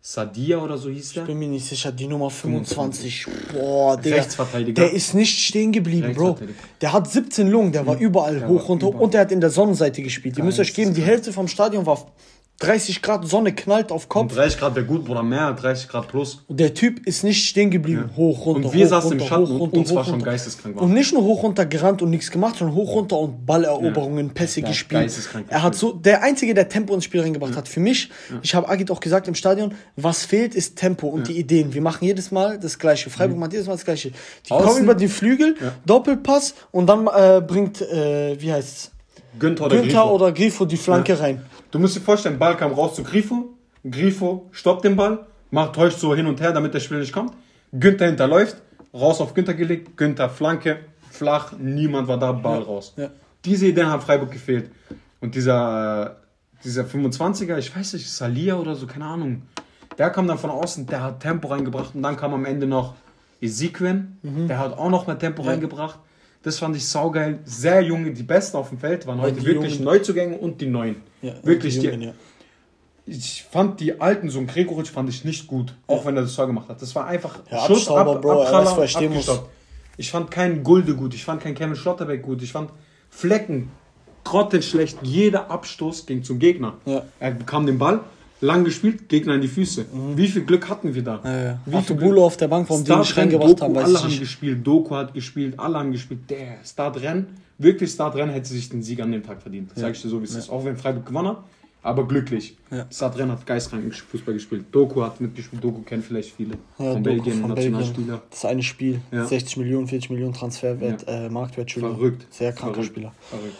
Sadia 0.00 0.58
oder 0.58 0.78
so 0.78 0.88
hieß 0.88 1.14
der. 1.14 1.22
Bin 1.22 1.38
mir 1.40 1.48
nicht 1.48 1.64
sicher, 1.66 1.90
die 1.90 2.06
Nummer 2.06 2.30
25. 2.30 3.26
Boah, 3.52 3.96
der, 3.96 4.18
Rechtsverteidiger. 4.18 4.84
der 4.84 4.92
ist 4.92 5.14
nicht 5.14 5.36
stehen 5.36 5.72
geblieben, 5.72 6.14
Bro. 6.14 6.38
Der 6.80 6.92
hat 6.92 7.10
17 7.10 7.48
Lungen, 7.48 7.72
der 7.72 7.84
war 7.86 7.98
überall 7.98 8.38
Der 8.38 8.48
hoch 8.48 8.60
war 8.60 8.66
runter 8.66 8.86
überall. 8.88 9.02
und 9.02 9.14
der 9.14 9.22
hat 9.22 9.32
in 9.32 9.40
der 9.40 9.50
Sonnenseite 9.50 10.02
gespielt. 10.02 10.38
Ihr 10.38 10.44
müsst 10.44 10.60
euch 10.60 10.72
geben, 10.74 10.94
die 10.94 11.02
Hälfte 11.02 11.32
vom 11.32 11.48
Stadion 11.48 11.86
war 11.86 12.06
30 12.58 13.02
Grad, 13.02 13.28
Sonne 13.28 13.54
knallt 13.54 13.92
auf 13.92 14.04
Und 14.04 14.08
Kopf. 14.08 14.34
30 14.34 14.58
Grad 14.58 14.74
wäre 14.76 14.86
gut, 14.86 15.04
Bruder, 15.04 15.22
mehr, 15.22 15.52
30 15.52 15.88
Grad 15.88 16.08
plus. 16.08 16.42
Und 16.48 16.58
der 16.58 16.72
Typ 16.72 17.06
ist 17.06 17.22
nicht 17.22 17.46
stehen 17.46 17.70
geblieben. 17.70 18.10
Hoch, 18.16 18.46
runter, 18.46 18.68
Und 18.68 18.74
wir 18.74 18.86
hoch, 18.86 18.90
saßen 18.90 19.10
runter, 19.10 19.24
im 19.24 19.28
Schatten 19.28 19.44
hoch, 19.44 19.50
und 19.50 19.60
runter, 19.60 19.78
uns 19.78 19.90
hoch, 19.90 19.96
war 19.96 20.04
schon 20.04 20.22
geisteskrank. 20.22 20.80
Und 20.80 20.92
nicht 20.94 21.12
nur 21.12 21.22
hoch 21.22 21.42
runter 21.42 21.66
gerannt 21.66 22.00
und 22.00 22.08
nichts 22.10 22.30
gemacht, 22.30 22.56
sondern 22.56 22.74
hoch 22.74 22.94
runter 22.94 23.18
und 23.18 23.44
Balleroberungen, 23.44 24.30
Pässe 24.30 24.60
der 24.60 24.68
hat 24.68 24.74
gespielt. 24.74 25.02
geisteskrank 25.02 25.46
Er 25.50 25.62
hat 25.62 25.74
so, 25.74 25.92
der 25.92 26.22
Einzige, 26.22 26.54
der 26.54 26.68
Tempo 26.70 26.94
ins 26.94 27.04
Spiel 27.04 27.20
reingebracht 27.20 27.56
hat. 27.56 27.68
Für 27.68 27.80
mich, 27.80 28.10
ich 28.42 28.54
habe 28.54 28.68
Agit 28.68 28.90
auch 28.90 29.00
gesagt 29.00 29.28
im 29.28 29.34
Stadion, 29.34 29.74
was 29.96 30.24
fehlt, 30.24 30.54
ist 30.54 30.76
Tempo 30.76 31.08
und 31.08 31.28
die 31.28 31.38
Ideen. 31.38 31.74
Wir 31.74 31.82
machen 31.82 32.04
jedes 32.06 32.30
Mal 32.30 32.58
das 32.58 32.78
Gleiche. 32.78 33.10
Freiburg 33.10 33.38
macht 33.38 33.52
jedes 33.52 33.66
Mal 33.66 33.74
das 33.74 33.84
Gleiche. 33.84 34.12
Die 34.46 34.50
Außen. 34.50 34.66
kommen 34.66 34.82
über 34.84 34.94
den 34.94 35.10
Flügel, 35.10 35.56
Doppelpass 35.84 36.54
und 36.70 36.86
dann 36.86 37.06
äh, 37.06 37.42
bringt, 37.46 37.82
äh, 37.82 38.40
wie 38.40 38.50
heißt's? 38.50 38.92
Günther 39.38 39.66
oder 39.66 39.76
Günther 39.76 40.00
Grifo. 40.00 40.14
oder 40.14 40.32
Grifo 40.32 40.64
die 40.64 40.76
Flanke 40.76 41.20
rein. 41.20 41.44
Du 41.76 41.82
musst 41.82 41.94
dir 41.94 42.00
vorstellen, 42.00 42.38
Ball 42.38 42.56
kam 42.56 42.72
raus 42.72 42.94
zu 42.94 43.02
Grifo. 43.04 43.50
Grifo 43.84 44.48
stoppt 44.50 44.82
den 44.86 44.96
Ball, 44.96 45.26
macht 45.50 45.74
täuscht 45.74 45.98
so 45.98 46.14
hin 46.14 46.26
und 46.26 46.40
her, 46.40 46.52
damit 46.52 46.72
der 46.72 46.80
Spieler 46.80 47.00
nicht 47.00 47.12
kommt. 47.12 47.34
Günther 47.70 48.06
hinterläuft, 48.06 48.56
raus 48.94 49.20
auf 49.20 49.34
Günther 49.34 49.52
gelegt, 49.52 49.94
Günther 49.94 50.30
Flanke, 50.30 50.78
flach, 51.10 51.52
niemand 51.58 52.08
war 52.08 52.18
da, 52.18 52.32
Ball 52.32 52.62
raus. 52.62 52.94
ja. 52.96 53.10
Diese 53.44 53.66
Ideen 53.66 53.88
haben 53.88 54.00
Freiburg 54.00 54.30
gefehlt. 54.30 54.70
Und 55.20 55.34
dieser, 55.34 56.16
dieser 56.64 56.84
25er, 56.84 57.58
ich 57.58 57.76
weiß 57.76 57.92
nicht, 57.92 58.10
Salia 58.10 58.54
oder 58.56 58.74
so, 58.74 58.86
keine 58.86 59.04
Ahnung, 59.04 59.42
der 59.98 60.08
kam 60.08 60.26
dann 60.26 60.38
von 60.38 60.48
außen, 60.50 60.86
der 60.86 61.02
hat 61.02 61.20
Tempo 61.20 61.48
reingebracht 61.48 61.94
und 61.94 62.02
dann 62.02 62.16
kam 62.16 62.32
am 62.32 62.46
Ende 62.46 62.66
noch 62.66 62.94
Ezequien, 63.42 64.16
Mhm. 64.22 64.48
der 64.48 64.58
hat 64.58 64.78
auch 64.78 64.88
noch 64.88 65.06
mehr 65.06 65.18
Tempo 65.18 65.42
reingebracht. 65.42 65.98
Das 66.46 66.60
fand 66.60 66.76
ich 66.76 66.86
saugeil. 66.86 67.40
Sehr 67.44 67.80
junge, 67.80 68.12
die 68.12 68.22
Besten 68.22 68.56
auf 68.56 68.68
dem 68.68 68.78
Feld 68.78 69.04
waren 69.08 69.20
heute 69.20 69.40
die 69.40 69.46
wirklich 69.46 69.72
Jungen- 69.74 69.84
Neuzugänge 69.84 70.38
und 70.38 70.60
die 70.60 70.68
Neuen. 70.68 71.02
Ja, 71.20 71.32
wirklich, 71.42 71.80
die, 71.80 71.86
Jungen, 71.86 72.02
ja. 72.02 72.12
ich 73.04 73.44
fand 73.50 73.80
die 73.80 74.00
alten, 74.00 74.30
so 74.30 74.38
ein 74.38 74.46
Gregoritsch 74.46 74.90
fand 74.92 75.08
ich 75.08 75.24
nicht 75.24 75.48
gut, 75.48 75.74
auch 75.88 76.06
wenn 76.06 76.14
er 76.14 76.22
das 76.22 76.36
Tor 76.36 76.46
gemacht 76.46 76.68
hat. 76.68 76.80
Das 76.80 76.94
war 76.94 77.08
einfach 77.08 77.40
Ja, 77.50 77.64
Abstauber, 77.64 78.20
Bro, 78.20 78.42
er 78.44 78.52
weiß, 78.64 78.76
wo 78.76 78.80
er 78.80 78.86
stehen 78.86 79.12
muss. 79.12 79.28
abgestaubt. 79.28 79.50
Ich 79.96 80.08
fand 80.12 80.30
keinen 80.30 80.62
Gulde 80.62 80.94
gut, 80.94 81.14
ich 81.14 81.24
fand 81.24 81.42
keinen 81.42 81.56
Kevin 81.56 81.74
Schlotterbeck 81.74 82.22
gut, 82.22 82.40
ich 82.42 82.52
fand 82.52 82.70
Flecken 83.10 83.72
grottenschlecht. 84.22 84.98
Jeder 85.02 85.50
Abstoß 85.50 86.06
ging 86.06 86.22
zum 86.22 86.38
Gegner. 86.38 86.74
Ja. 86.84 87.02
Er 87.18 87.32
bekam 87.32 87.66
den 87.66 87.78
Ball, 87.78 87.98
lang 88.40 88.64
gespielt, 88.64 89.08
Gegner 89.08 89.34
in 89.34 89.40
die 89.40 89.48
Füße. 89.48 89.86
Wie 90.14 90.28
viel 90.28 90.42
Glück 90.44 90.68
hatten 90.68 90.94
wir 90.94 91.02
da? 91.02 91.20
Ja, 91.24 91.42
ja. 91.44 91.58
Wie 91.66 91.82
viel 91.82 91.96
Bulo 91.96 92.24
auf 92.24 92.36
der 92.36 92.48
Bank, 92.48 92.68
warum 92.68 92.84
die 92.84 92.90
ihn 92.90 92.98
nicht 92.98 93.08
Startrennen, 93.08 93.34
reingebracht 93.34 93.60
Doku, 93.60 93.64
haben, 93.64 93.74
weiß 93.74 93.84
alle 93.84 94.02
haben 94.02 94.20
gespielt, 94.20 94.66
Doku 94.66 94.94
hat 94.94 95.14
gespielt, 95.14 95.54
alle 95.58 95.78
haben 95.78 95.92
gespielt. 95.92 96.20
Der 96.28 96.58
Startrennen, 96.64 97.26
wirklich 97.58 97.90
Startrennen 97.90 98.30
hätte 98.34 98.48
sich 98.48 98.68
den 98.68 98.82
Sieg 98.82 99.00
an 99.00 99.12
dem 99.12 99.22
Tag 99.22 99.40
verdient. 99.40 99.70
Sag 99.74 99.92
ich 99.94 100.02
dir 100.02 100.08
so, 100.08 100.20
wie 100.20 100.24
es 100.24 100.34
ist. 100.34 100.50
Auch 100.50 100.64
wenn 100.64 100.76
Freiburg 100.76 101.06
gewonnen 101.06 101.28
hat, 101.28 101.44
aber 101.82 102.06
glücklich. 102.06 102.56
Ja. 102.70 102.86
Startrennen 102.90 103.32
hat 103.32 103.46
geistkranken 103.46 103.92
Fußball 103.92 104.34
gespielt. 104.34 104.66
Doku 104.72 105.02
hat 105.02 105.20
mitgespielt, 105.20 105.62
Doku 105.64 105.82
kennt 105.82 106.04
vielleicht 106.04 106.32
viele. 106.34 106.54
Ja, 106.78 106.92
von 106.92 107.02
Doku 107.02 107.02
Belgien, 107.02 107.40
von 107.40 107.54
Belgien. 107.54 107.72
Nationalspieler. 107.72 108.22
Das 108.28 108.44
eine 108.44 108.62
Spiel, 108.62 109.00
Ja. 109.12 109.24
60 109.24 109.56
Millionen, 109.56 109.86
40 109.86 110.10
Millionen 110.10 110.34
Transferwert, 110.34 111.04
äh, 111.08 111.28
Marktwert, 111.30 111.68
Entschuldigung. 111.68 111.96
Verrückt. 111.96 112.26
Sehr 112.30 112.52
kranker 112.52 112.74
Verrückt. 112.74 112.92
Spieler. 112.92 113.12
Verrückt. 113.30 113.54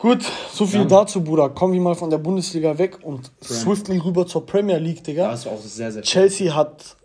Gut, 0.00 0.24
so 0.52 0.64
viel 0.66 0.80
Ja. 0.80 0.86
dazu, 0.86 1.22
Bruder. 1.22 1.50
Kommen 1.50 1.74
wir 1.74 1.80
mal 1.80 1.94
von 1.94 2.08
der 2.08 2.16
Bundesliga 2.18 2.76
weg 2.78 2.98
und 3.02 3.30
swiftly 3.42 3.98
rüber 3.98 4.26
zur 4.26 4.46
Premier 4.46 4.78
League, 4.78 5.04
Digga. 5.04 5.28
Das 5.28 5.40
ist 5.40 5.46
auch 5.46 5.60
sehr, 5.60 5.92
sehr 5.92 6.02
Chelsea 6.02 6.54
hat 6.54 6.96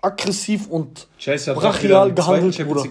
aggressiv 0.00 0.66
und 0.68 1.06
Chelsea 1.18 1.54
hat 1.54 1.60
brachial 1.62 2.12
gehandelt, 2.14 2.56
Bruder. 2.66 2.84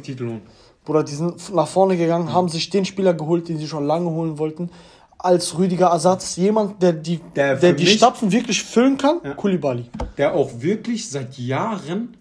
Bruder, 0.86 1.03
die 1.03 1.13
sind 1.15 1.53
nach 1.55 1.67
vorne 1.67 1.98
gegangen, 1.98 2.31
haben 2.31 2.50
sich 2.50 2.69
den 2.69 2.86
Spieler 2.86 3.13
geholt, 3.15 3.50
den 3.50 3.57
sie 3.57 3.67
schon 3.67 3.86
lange 3.86 4.10
holen 4.12 4.38
wollten, 4.38 4.69
als 5.17 5.57
Rüdiger 5.57 5.88
Ersatz. 5.88 6.36
Jemand, 6.36 6.81
der 6.81 6.93
die, 6.93 7.19
Der 7.36 7.55
der, 7.55 7.74
die 7.74 7.83
mich- 7.83 7.93
Stapfen 7.98 8.31
wirklich 8.31 8.63
füllen 8.63 8.98
kann, 8.98 9.21
Ja. 9.24 9.33
Koulibaly. 9.33 9.86
Der 10.17 10.36
auch 10.36 10.50
wirklich 10.62 11.10
seit 11.10 11.38
Jahren 11.39 12.15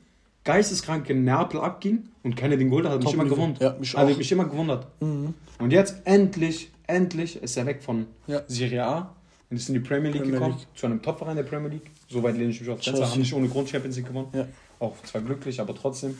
geisteskrank 0.45 1.09
in 1.11 1.25
Neapel 1.25 1.61
abging 1.61 2.05
und 2.23 2.35
keiner 2.35 2.57
den 2.57 2.69
geholt 2.71 2.87
hat, 2.87 2.93
hat 2.95 3.05
mich 3.05 3.13
immer 3.13 3.25
gewundert. 3.27 3.63
Ja, 3.63 3.77
mich. 3.79 3.95
Mhm. 3.95 4.17
mich 4.17 4.33
immer 4.33 4.45
gewundert. 4.47 4.87
Und 5.01 5.71
jetzt 5.71 5.97
endlich, 6.05 6.71
endlich 6.91 7.43
ist 7.43 7.57
er 7.57 7.67
weg 7.67 7.83
von 7.83 8.07
Ja. 8.27 8.43
Serie 8.47 8.85
A 8.85 9.15
und 9.51 9.57
ist 9.57 9.69
in 9.69 9.75
die 9.75 9.81
Premier 9.81 10.11
League 10.11 10.23
Premier 10.23 10.39
gekommen, 10.39 10.57
League. 10.59 10.67
zu 10.79 10.87
einem 10.87 11.01
Topverein 11.03 11.37
der 11.37 11.43
Premier 11.45 11.69
League. 11.71 11.91
Soweit 12.09 12.37
lehne 12.37 12.51
ich 12.51 12.61
mich 12.61 12.69
auf 12.71 12.83
Fenster, 12.83 13.09
haben 13.11 13.19
nicht 13.21 13.33
ohne 13.35 13.49
Grund 13.49 13.69
Champions 13.69 13.97
League 13.97 14.07
gewonnen. 14.09 14.29
Ja. 14.33 14.47
Auch 14.79 14.95
zwar 15.05 15.21
glücklich, 15.23 15.61
aber 15.61 15.75
trotzdem. 15.75 16.17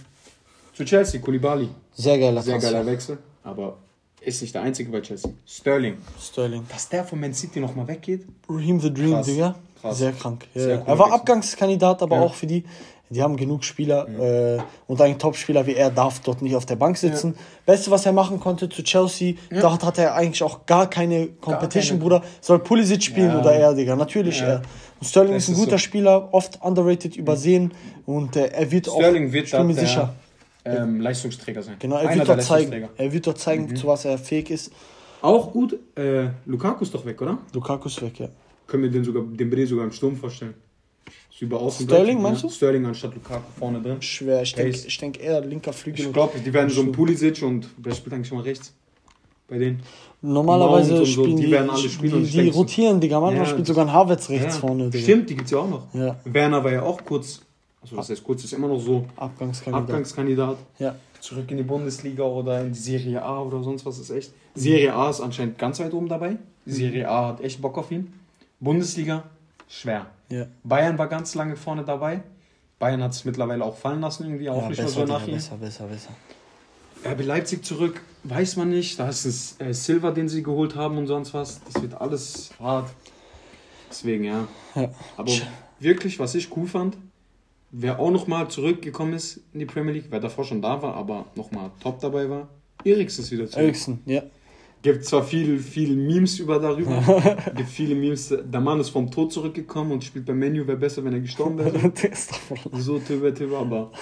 Zu 0.75 0.85
Chelsea, 0.85 1.21
Koulibaly. 1.21 1.69
Sehr 1.95 2.19
geiler 2.19 2.43
Sehr 2.43 2.59
geiler 2.59 2.85
Wechsel, 2.87 3.19
aber 3.43 3.77
ist 4.21 4.41
nicht 4.43 4.55
der 4.55 4.63
einzige 4.63 4.91
bei 4.91 5.01
Chelsea. 5.01 5.31
Sterling. 5.47 5.97
Sterling. 6.21 6.65
Dass 6.69 6.89
der 6.89 7.05
von 7.05 7.19
Man 7.21 7.33
City 7.35 7.59
nochmal 7.61 7.89
weggeht, 7.89 8.27
Raheem 8.49 8.79
the 8.81 8.93
Dream, 8.93 9.13
Krass. 9.13 9.27
Digga. 9.27 9.55
Krass. 9.81 9.99
Sehr 9.99 10.13
krank. 10.13 10.47
Ja, 10.55 10.61
Sehr 10.61 10.71
ja. 10.73 10.77
cooler 10.79 10.89
er 10.93 10.99
war 10.99 11.07
Wechsel. 11.07 11.21
Abgangskandidat, 11.21 12.03
aber 12.03 12.17
Ja. 12.17 12.23
auch 12.23 12.35
für 12.35 12.47
die. 12.47 12.65
Die 13.13 13.21
haben 13.23 13.37
genug 13.37 13.65
Spieler 13.65 14.07
äh, 14.21 14.59
und 14.87 15.01
ein 15.01 15.19
Topspieler 15.19 15.67
wie 15.67 15.75
er 15.75 15.91
darf 15.91 16.21
dort 16.21 16.43
nicht 16.43 16.55
auf 16.55 16.65
der 16.65 16.77
Bank 16.77 16.97
sitzen. 16.97 17.35
Beste, 17.67 17.91
was 17.91 18.07
er 18.07 18.13
machen 18.13 18.39
konnte 18.39 18.69
zu 18.69 18.85
Chelsea, 18.85 19.35
dort 19.51 19.85
hat 19.85 19.99
er 19.99 20.15
eigentlich 20.15 20.43
auch 20.45 20.65
gar 20.65 20.89
keine 20.89 21.27
Competition, 21.27 21.99
keine. 21.99 22.09
Bruder. 22.21 22.23
Soll 22.41 22.61
Pulisic 22.61 23.03
spielen 23.03 23.31
Ja. 23.31 23.41
oder 23.41 23.53
er, 23.53 23.75
Digga? 23.75 23.97
Natürlich 23.97 24.39
Ja. 24.41 24.47
er. 24.47 24.63
Und 25.01 25.07
Sterling 25.09 25.33
Das 25.35 25.43
ist 25.43 25.49
ein 25.49 25.55
guter 25.57 25.71
so. 25.73 25.79
Spieler, 25.79 26.29
oft 26.33 26.61
underrated, 26.63 27.17
übersehen 27.17 27.73
und 28.07 28.37
äh, 28.37 28.47
er 28.47 28.71
wird 28.71 28.87
Sterling 28.87 29.29
auch, 29.29 29.33
wird 29.33 29.47
ich 29.47 29.53
bin 29.53 29.67
mir 29.67 29.75
dort 29.75 29.87
sicher. 29.89 30.15
ähm, 30.65 31.01
Leistungsträger 31.01 31.63
sein. 31.65 31.77
Genau, 31.81 31.97
er 31.97 32.03
Einer 32.11 32.19
wird 32.19 32.29
dort 32.29 32.43
zeigen. 32.43 32.89
Er 32.97 33.13
wird 33.13 33.27
dort 33.27 33.39
zeigen, 33.39 33.65
Mhm. 33.65 33.77
zu 33.77 33.89
was 33.89 34.05
er 34.05 34.19
fähig 34.19 34.51
ist. 34.51 34.71
Auch 35.23 35.51
gut, 35.53 35.77
äh, 35.97 36.29
Lukaku 36.47 36.85
ist 36.85 36.95
doch 36.95 37.05
weg, 37.05 37.21
oder? 37.21 37.39
Lukaku 37.53 37.89
ist 37.89 38.01
weg, 38.03 38.21
ja. 38.21 38.29
Können 38.69 38.85
wir 38.85 38.91
den 38.91 39.03
sogar, 39.03 39.25
den 39.25 39.51
Bre 39.51 39.67
sogar 39.67 39.85
im 39.85 39.91
Sturm 39.93 40.15
vorstellen? 40.17 40.55
Ist 41.41 41.45
über 41.47 41.59
außen 41.59 41.87
Sterling, 41.87 42.21
meinst 42.21 42.43
du? 42.43 42.51
Sterling 42.51 42.85
anstatt 42.85 43.15
Lukaku 43.15 43.51
vorne 43.59 43.81
drin. 43.81 44.03
Schwer, 44.03 44.43
ich 44.43 44.53
denke 44.53 44.79
denk 45.01 45.25
eher 45.25 45.41
linker 45.41 45.73
Flügel. 45.73 46.05
Ich 46.05 46.13
glaube, 46.13 46.39
die 46.39 46.53
werden 46.53 46.69
so 46.69 46.83
ein 46.83 46.93
Pulisic 46.93 47.43
und 47.43 47.67
wer 47.79 47.95
spielt 47.95 48.13
eigentlich 48.13 48.31
mal 48.31 48.43
rechts? 48.43 48.75
Bei 49.49 49.57
denen. 49.57 49.83
Normalerweise 50.21 50.99
und 50.99 51.07
so, 51.07 51.07
spielen 51.07 51.37
die 51.39 51.47
die, 51.47 51.51
werden 51.51 51.71
alle 51.71 51.89
spielen 51.89 52.25
die, 52.25 52.31
die 52.31 52.49
rotieren, 52.51 53.01
Digga. 53.01 53.21
Manchmal 53.21 53.47
Ja, 53.47 53.51
spielt 53.51 53.67
sogar 53.67 53.87
ein 53.87 53.93
Havertz 53.93 54.29
rechts 54.29 54.57
Ja, 54.57 54.61
vorne, 54.61 54.91
Digga. 54.91 55.03
Stimmt, 55.03 55.31
die 55.31 55.37
gibt's 55.37 55.51
ja 55.51 55.59
auch 55.61 55.71
noch. 55.71 55.95
Ja, 55.95 56.21
Werner 56.25 56.63
war 56.63 56.73
ja 56.73 56.83
auch 56.83 57.03
kurz, 57.03 57.41
also 57.81 57.97
das 57.97 58.11
heißt 58.11 58.23
kurz, 58.23 58.45
ist 58.45 58.53
immer 58.53 58.69
noch 58.69 58.79
so 58.79 59.07
Abgangskandidat. 59.17 59.89
Abgangskandidat. 59.89 60.59
Ja. 60.79 60.95
Zurück 61.21 61.51
in 61.51 61.57
die 61.57 61.63
Bundesliga 61.63 62.23
oder 62.23 62.61
in 62.61 62.75
die 62.75 62.79
Serie 62.79 63.23
A 63.23 63.41
oder 63.41 63.63
sonst 63.63 63.87
was 63.87 63.99
ist 63.99 64.11
echt. 64.11 64.31
Serie 64.55 64.93
A 64.93 65.09
ist 65.09 65.23
anscheinend 65.23 65.57
ganz 65.57 65.81
weit 65.81 65.95
oben 65.95 66.09
dabei. 66.09 66.37
Die 66.67 66.73
Serie 66.73 67.09
A 67.09 67.29
hat 67.29 67.41
echt 67.41 67.63
Bock 67.63 67.79
auf 67.79 67.91
ihn. 67.91 68.13
Bundesliga, 68.61 69.25
schwer. 69.71 70.07
Ja. 70.29 70.47
Bayern 70.65 70.99
war 70.99 71.07
ganz 71.07 71.35
lange 71.35 71.57
vorne 71.57 71.85
dabei. 71.85 72.23
Bayern 72.79 73.03
hat 73.03 73.13
es 73.13 73.25
mittlerweile 73.25 73.65
auch 73.65 73.77
fallen 73.77 74.01
lassen, 74.01 74.25
irgendwie 74.25 74.51
auch 74.51 74.63
ja, 74.63 74.69
nicht 74.69 74.81
besser, 74.81 74.99
mehr 74.99 75.07
so 75.07 75.13
nach 75.13 75.27
ihm. 75.27 75.35
besser, 75.35 75.57
besser, 75.57 75.87
besser. 75.87 76.11
RB 77.05 77.25
Leipzig 77.25 77.65
zurück, 77.65 78.03
weiß 78.25 78.57
man 78.57 78.69
nicht. 78.71 78.99
Da 78.99 79.09
ist 79.09 79.25
es 79.25 79.61
äh, 79.61 79.73
Silva, 79.73 80.11
den 80.11 80.29
sie 80.29 80.43
geholt 80.43 80.75
haben 80.75 80.99
und 80.99 81.07
sonst 81.07 81.33
was. 81.33 81.61
Das 81.65 81.81
wird 81.81 81.95
alles 81.95 82.51
hart. 82.59 82.91
Deswegen, 83.89 84.25
ja. 84.25 84.49
Ja. 84.75 84.91
Aber 85.17 85.33
wirklich, 85.79 86.19
was 86.19 86.35
ich 86.35 86.55
cool 86.57 86.67
fand, 86.67 86.97
wer 87.71 87.99
auch 87.99 88.11
nochmal 88.11 88.49
zurückgekommen 88.49 89.15
ist 89.15 89.41
in 89.53 89.61
die 89.61 89.67
Premier 89.67 89.93
League, 89.93 90.07
wer 90.11 90.21
davor 90.21 90.45
schon 90.45 90.61
da 90.61 90.83
war, 90.83 90.95
aber 90.95 91.27
nochmal 91.35 91.71
top 91.81 92.01
dabei 92.01 92.29
war, 92.29 92.49
Eriksen 92.85 93.25
ist 93.25 93.31
wieder 93.31 93.47
zurück. 93.47 93.63
Eriksen, 93.63 94.03
ja. 94.07 94.23
Gibt 94.83 95.05
zwar 95.05 95.23
viel, 95.23 95.59
viel 95.59 95.95
Memes 95.95 96.39
über 96.39 96.59
darüber, 96.59 97.03
gibt 97.57 97.69
viele 97.69 97.95
Memes, 97.95 98.29
der 98.45 98.61
Mann 98.61 98.81
ist 98.81 98.89
vom 98.89 99.11
Tod 99.11 99.31
zurückgekommen 99.33 99.93
und 99.93 100.05
spielt 100.05 100.25
beim 100.25 100.39
Menu, 100.39 100.67
wäre 100.67 100.79
besser, 100.79 101.05
wenn 101.05 101.13
er 101.13 101.21
gestorben 101.21 101.59
wäre. 101.59 101.93
So 102.73 102.99
Tüber, 102.99 103.35
Tüber, 103.35 103.59
aber 103.59 103.93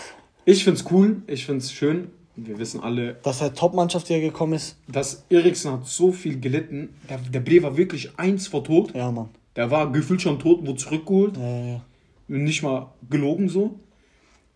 ich 0.44 0.62
find's 0.62 0.84
cool, 0.90 1.22
ich 1.26 1.44
find's 1.46 1.72
schön. 1.72 2.08
Wir 2.36 2.56
wissen 2.58 2.80
alle, 2.80 3.14
Dass 3.24 3.40
er 3.40 3.52
Top-Mannschaft 3.52 4.06
hier 4.06 4.20
gekommen 4.20 4.52
ist. 4.52 4.76
dass 4.86 5.24
Eriksen 5.28 5.72
hat 5.72 5.86
so 5.88 6.12
viel 6.12 6.38
gelitten. 6.38 6.90
Der, 7.10 7.18
der 7.18 7.40
Bre 7.40 7.60
war 7.64 7.76
wirklich 7.76 8.16
eins 8.16 8.46
vor 8.46 8.62
tot. 8.62 8.94
Ja, 8.94 9.10
Mann. 9.10 9.30
Der 9.56 9.72
war 9.72 9.90
gefühlt 9.90 10.22
schon 10.22 10.38
tot, 10.38 10.64
wurde 10.64 10.76
zurückgeholt. 10.78 11.36
Ja, 11.36 11.42
ja, 11.42 11.66
ja. 11.66 11.80
Nicht 12.28 12.62
mal 12.62 12.92
gelogen 13.10 13.48
so. 13.48 13.80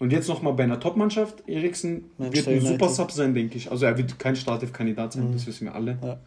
Und 0.03 0.11
jetzt 0.11 0.29
nochmal 0.29 0.53
bei 0.55 0.65
einer 0.65 0.81
Top-Mannschaft. 0.81 1.45
Eriksen 1.47 1.93
wird 2.19 2.19
Manchester 2.19 2.51
ein 2.51 2.57
United. 2.57 2.73
super 2.81 2.89
Sub 2.89 3.13
sein, 3.13 3.35
denke 3.35 3.57
ich. 3.57 3.71
Also 3.71 3.87
er 3.87 3.97
wird 3.97 4.19
kein 4.19 4.35
Startelf-Kandidat 4.35 5.13
sein, 5.13 5.29
das 5.33 5.47
wissen 5.47 5.67
wir 5.67 5.77
alle. 5.77 5.97
Ja. 6.03 6.19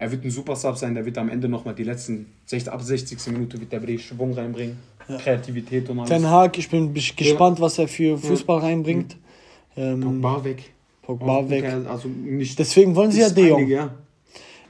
Er 0.00 0.10
wird 0.10 0.24
ein 0.24 0.32
super 0.32 0.56
Sub 0.56 0.76
sein, 0.76 0.96
der 0.96 1.06
wird 1.06 1.16
am 1.16 1.28
Ende 1.28 1.48
nochmal 1.48 1.76
die 1.76 1.84
letzten 1.84 2.26
60, 2.46 2.72
ab 2.72 2.82
60. 2.82 3.24
Minute 3.28 3.60
wird 3.60 3.70
der 3.70 3.78
Bre 3.78 4.00
Schwung 4.00 4.32
reinbringen. 4.32 4.78
Kreativität 5.22 5.88
und 5.90 6.00
alles. 6.00 6.10
Ten 6.10 6.28
Hag, 6.28 6.58
ich 6.58 6.68
bin 6.68 6.92
gespannt, 6.92 7.60
was 7.60 7.78
er 7.78 7.86
für 7.86 8.18
Fußball 8.18 8.58
reinbringt. 8.58 9.16
Ähm, 9.76 10.00
Pogba 10.00 10.42
weg. 10.42 10.72
Pogba 11.02 11.48
weg. 11.48 11.72
Also 11.88 12.08
nicht 12.08 12.58
Deswegen 12.58 12.96
wollen 12.96 13.12
sie 13.12 13.20
ja 13.20 13.30
De 13.30 13.48
Jong. 13.48 13.68
ja. 13.68 13.94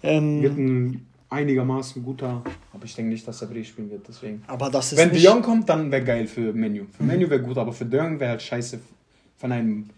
Wird 0.03 0.59
Ähm, 0.59 1.01
einigermaßen 1.35 2.03
guter, 2.03 2.43
aber 2.73 2.85
ich 2.85 2.95
denke 2.95 3.13
nicht, 3.13 3.27
dass 3.27 3.43
er 3.43 3.49
Bre 3.49 3.65
spielen 3.65 3.91
wird, 3.91 4.07
deswegen. 4.09 4.43
aber 4.47 4.71
das 4.71 4.93
ist 4.93 4.99
Wenn 4.99 5.11
De 5.11 5.19
nicht... 5.19 5.25
Jong 5.25 5.43
kommt, 5.43 5.69
dann 5.69 5.91
wäre 5.91 6.05
geil 6.05 6.27
für 6.27 6.53
Menu. 6.53 6.85
Für 6.97 7.03
Menu 7.03 7.29
wäre 7.29 7.43
gut, 7.43 7.59
aber 7.59 7.73
für 7.73 7.85
De 7.85 8.01
Jong 8.01 8.19
wäre 8.21 8.31
halt 8.31 8.43
scheiße. 8.43 8.81
Von 9.37 9.53
einem 9.53 9.91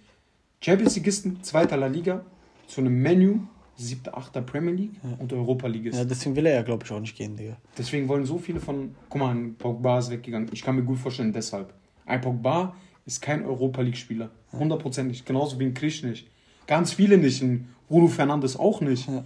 Champions-Ligisten, 0.60 1.42
zweiter 1.42 1.76
La 1.76 1.86
Liga, 1.86 2.24
zu 2.66 2.80
einem 2.80 3.00
Menu, 3.00 3.40
siebter, 3.76 4.16
achter 4.16 4.40
Premier 4.42 4.72
League 4.74 5.00
und 5.18 5.32
Europa 5.32 5.66
League 5.68 5.86
ist. 5.86 5.96
Ja, 5.96 6.04
deswegen 6.04 6.34
will 6.34 6.46
er 6.46 6.54
ja, 6.54 6.62
glaube 6.62 6.84
ich, 6.84 6.90
auch 6.90 7.00
nicht 7.00 7.16
gehen, 7.16 7.36
Digga. 7.36 7.56
Deswegen 7.76 8.08
wollen 8.08 8.24
so 8.24 8.38
viele 8.38 8.58
von, 8.58 8.94
guck 9.08 9.20
mal, 9.20 9.34
ein 9.34 9.54
Pogba 9.56 9.98
ist 9.98 10.10
weggegangen. 10.10 10.48
Ich 10.52 10.62
kann 10.62 10.76
mir 10.76 10.82
gut 10.82 10.98
vorstellen, 10.98 11.32
deshalb. 11.32 11.74
Ein 12.06 12.20
Pogba 12.20 12.74
ist 13.04 13.20
kein 13.20 13.44
Europa 13.44 13.82
League-Spieler. 13.82 14.30
Hundertprozentig. 14.52 15.24
Genauso 15.24 15.58
wie 15.60 15.64
ein 15.66 15.74
Krisch 15.74 16.02
nicht. 16.02 16.28
Ganz 16.66 16.94
viele 16.94 17.18
nicht. 17.18 17.42
Ein 17.42 17.68
Bruno 17.88 18.08
Fernandes 18.08 18.58
auch 18.58 18.80
nicht. 18.80 19.08
Ja. 19.08 19.22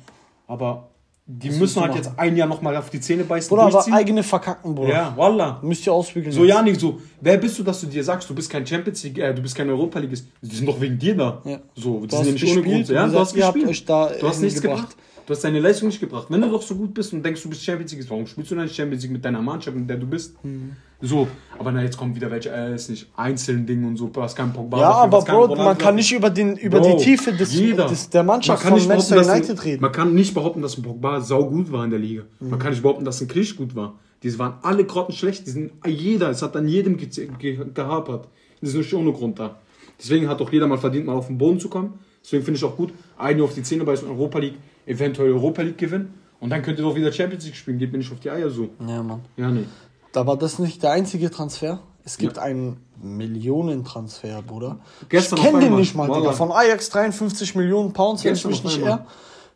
Aber 0.46 0.89
die 1.32 1.48
Das 1.48 1.58
müssen 1.58 1.80
halt 1.80 1.92
machen. 1.92 2.02
jetzt 2.04 2.18
ein 2.18 2.36
Jahr 2.36 2.48
nochmal 2.48 2.76
auf 2.76 2.90
die 2.90 3.00
Zähne 3.00 3.24
beißen. 3.24 3.48
Bruder, 3.48 3.62
aber 3.62 3.84
eigene 3.92 4.22
verkacken, 4.22 4.74
Bruder. 4.74 4.92
Ja, 4.92 5.12
wallah. 5.16 5.60
Müsst 5.62 5.86
ihr 5.86 5.92
ausbügeln. 5.92 6.32
So, 6.32 6.44
ja, 6.44 6.60
nicht 6.60 6.80
so. 6.80 6.98
Wer 7.20 7.36
bist 7.36 7.58
du, 7.58 7.62
dass 7.62 7.80
du 7.80 7.86
dir 7.86 8.02
sagst, 8.02 8.28
du 8.28 8.34
bist 8.34 8.50
kein 8.50 8.66
Champions 8.66 9.02
League, 9.04 9.18
äh, 9.18 9.32
du 9.32 9.40
bist 9.42 9.54
kein 9.54 9.70
Europa 9.70 9.98
League? 10.00 10.10
Die 10.42 10.56
sind 10.56 10.66
doch 10.66 10.80
wegen 10.80 10.98
dir 10.98 11.16
da. 11.16 11.40
Ja. 11.44 11.60
So, 11.74 12.00
die 12.00 12.08
Du 12.08 12.16
sind 12.16 12.26
ja 12.26 12.32
nicht 12.32 12.44
ohne 12.44 12.54
gespielt 12.62 12.86
Grund. 12.86 12.88
Ja, 12.88 13.06
du 13.06 13.18
hast 13.18 13.34
gespielt. 13.34 13.88
du 13.88 14.28
hast 14.28 14.40
nichts 14.40 14.60
hingebracht. 14.60 14.90
gebracht. 14.90 14.96
Du 15.26 15.34
hast 15.34 15.44
deine 15.44 15.60
Leistung 15.60 15.88
nicht 15.88 16.00
gebracht. 16.00 16.26
Wenn 16.28 16.40
du 16.40 16.50
doch 16.50 16.62
so 16.62 16.74
gut 16.74 16.92
bist 16.92 17.12
und 17.12 17.24
denkst, 17.24 17.42
du 17.42 17.48
bist 17.50 17.62
Champions 17.62 17.92
League, 17.92 18.04
warum 18.10 18.26
spielst 18.26 18.50
du 18.50 18.56
dann 18.56 18.64
nicht 18.64 18.74
Champions 18.74 19.02
League 19.04 19.12
mit 19.12 19.24
deiner 19.24 19.40
Mannschaft, 19.40 19.76
mit 19.76 19.88
der 19.88 19.96
du 19.98 20.06
bist? 20.06 20.34
Mhm. 20.44 20.72
So, 21.02 21.28
aber 21.58 21.72
na, 21.72 21.82
jetzt 21.82 21.96
kommt 21.96 22.14
wieder 22.14 22.30
welche, 22.30 22.50
äh, 22.50 22.74
ist 22.74 22.90
nicht 22.90 23.06
einzelnen 23.16 23.66
Dingen 23.66 23.86
und 23.86 23.96
so, 23.96 24.10
was 24.14 24.34
kein 24.34 24.52
Pogba. 24.52 24.78
Ja, 24.78 24.88
dafür, 24.88 25.02
aber 25.02 25.20
Bro, 25.22 25.40
Ronaldo 25.40 25.64
man 25.64 25.78
kann 25.78 25.94
nicht 25.94 26.12
über, 26.12 26.30
den, 26.30 26.56
über 26.56 26.80
Bro, 26.80 26.96
die 26.96 27.04
Tiefe 27.04 27.32
des, 27.32 27.50
des, 27.50 28.10
der 28.10 28.22
Mannschaft 28.22 28.58
Man 28.58 28.62
kann 28.62 28.70
von 28.70 28.78
nicht 28.78 28.88
Manchester 28.88 29.14
behaupten, 29.14 29.30
dass 29.30 29.48
United 29.48 29.58
ein, 29.58 29.70
reden. 29.70 29.82
Man 29.82 29.92
kann 29.92 30.14
nicht 30.14 30.34
behaupten, 30.34 30.62
dass 30.62 30.76
ein 30.76 30.82
Pogba 30.82 31.20
saugut 31.20 31.72
war 31.72 31.84
in 31.84 31.90
der 31.90 31.98
Liga. 31.98 32.22
Man 32.40 32.58
kann 32.58 32.70
nicht 32.70 32.82
behaupten, 32.82 33.04
dass 33.04 33.20
ein 33.20 33.28
Krisch 33.28 33.56
gut 33.56 33.74
war. 33.74 33.94
Die 34.22 34.38
waren 34.38 34.54
alle 34.62 34.84
grottenschlecht. 34.84 35.46
Die 35.46 35.50
sind, 35.50 35.72
jeder, 35.86 36.30
es 36.30 36.42
hat 36.42 36.54
an 36.56 36.68
jedem 36.68 36.96
ge 36.98 37.08
ge 37.38 37.58
gehapert. 37.72 38.28
Die 38.60 38.66
sind 38.66 38.80
nicht 38.80 38.92
ohne 38.92 39.12
Grund 39.12 39.38
da. 39.38 39.58
Deswegen 39.98 40.28
hat 40.28 40.40
auch 40.40 40.52
jeder 40.52 40.66
mal 40.66 40.78
verdient, 40.78 41.06
mal 41.06 41.14
auf 41.14 41.26
den 41.26 41.38
Boden 41.38 41.60
zu 41.60 41.68
kommen. 41.68 41.98
Deswegen 42.22 42.44
finde 42.44 42.58
ich 42.58 42.64
auch 42.64 42.76
gut, 42.76 42.92
einen 43.16 43.40
auf 43.40 43.54
die 43.54 43.62
Zähne 43.62 43.84
beißen, 43.84 44.08
Europa 44.08 44.38
League, 44.38 44.58
eventuell 44.86 45.32
Europa 45.32 45.62
League 45.62 45.78
gewinnen. 45.78 46.14
Und 46.38 46.50
dann 46.50 46.62
könnt 46.62 46.78
ihr 46.78 46.84
doch 46.84 46.94
wieder 46.94 47.12
Champions 47.12 47.44
League 47.44 47.56
spielen. 47.56 47.78
Geht 47.78 47.92
mir 47.92 47.98
nicht 47.98 48.12
auf 48.12 48.20
die 48.20 48.30
Eier 48.30 48.48
so. 48.50 48.70
Ja, 48.86 49.02
Mann. 49.02 49.20
Ja, 49.36 49.50
nee. 49.50 49.64
Aber 50.14 50.36
das 50.36 50.54
ist 50.54 50.58
nicht 50.58 50.82
der 50.82 50.90
einzige 50.92 51.30
Transfer. 51.30 51.80
Es 52.04 52.18
gibt 52.18 52.38
einen 52.38 52.84
Millionentransfer, 53.02 54.42
Bruder. 54.42 54.78
Gestern 55.08 55.38
ich 55.38 55.44
kenne 55.44 55.60
den 55.60 55.76
nicht 55.76 55.94
mal, 55.94 56.10
Digga. 56.10 56.32
Von 56.32 56.50
Ajax 56.50 56.90
53 56.90 57.54
Millionen 57.54 57.92
Pounds, 57.92 58.24
wenn 58.24 58.34
ich 58.34 58.44
mich 58.46 58.64
nicht 58.64 58.78
irre. 58.78 59.06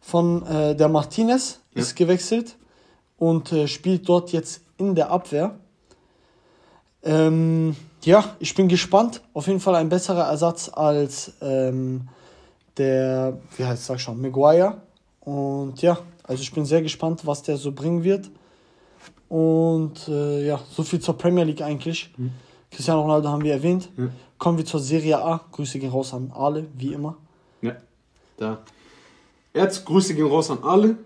Von 0.01 0.47
äh, 0.47 0.77
der 0.77 0.89
Martinez 0.89 1.61
Ja. 1.75 1.81
ist 1.83 1.97
gewechselt 1.97 2.57
und 3.19 3.53
äh, 3.53 3.67
spielt 3.67 4.09
dort 4.09 4.33
jetzt 4.33 4.61
in 4.77 4.95
der 4.95 5.11
Abwehr. 5.11 5.59
Ähm, 7.03 7.77
ja, 8.03 8.25
ich 8.39 8.55
bin 8.55 8.69
gespannt. 8.69 9.23
Auf 9.33 9.47
jeden 9.47 9.61
Fall 9.61 9.75
ein 9.77 9.89
besserer 9.89 10.25
Ersatz 10.29 10.71
als 10.73 11.33
ähm, 11.41 12.09
der, 12.77 13.39
wie 13.57 13.65
heißt 13.65 13.85
sag 13.87 14.01
schon, 14.01 14.21
Maguire. 14.21 14.79
Und 15.21 15.81
ja, 15.83 15.99
also 16.23 16.43
ich 16.43 16.53
bin 16.53 16.65
sehr 16.65 16.83
gespannt, 16.83 17.27
was 17.27 17.43
der 17.43 17.57
so 17.57 17.73
bringen 17.73 18.05
wird. 18.05 18.31
Und 19.29 20.09
äh, 20.09 20.47
ja, 20.47 20.61
so 20.71 20.83
viel 20.83 21.01
zur 21.01 21.17
Premier 21.17 21.45
League 21.45 21.63
eigentlich. 21.63 22.13
Mhm. 22.17 22.33
Cristiano 22.71 23.03
Ronaldo 23.03 23.29
haben 23.29 23.43
wir 23.43 23.53
erwähnt. 23.53 23.89
Mhm. 23.97 24.11
Kommen 24.39 24.59
wir 24.59 24.65
zur 24.65 24.81
Serie 24.81 25.19
A. 25.19 25.41
Grüße 25.53 25.79
gehen 25.79 25.91
raus 25.91 26.13
an 26.13 26.33
alle, 26.35 26.67
wie 26.77 26.93
immer. 26.93 27.17
Ja, 27.63 27.77
da. 28.37 28.59
Jetzt 29.55 29.85
Grüße 29.85 30.15
gehen 30.15 30.27
raus 30.27 30.51
an 30.51 30.59
alle, 30.63 30.97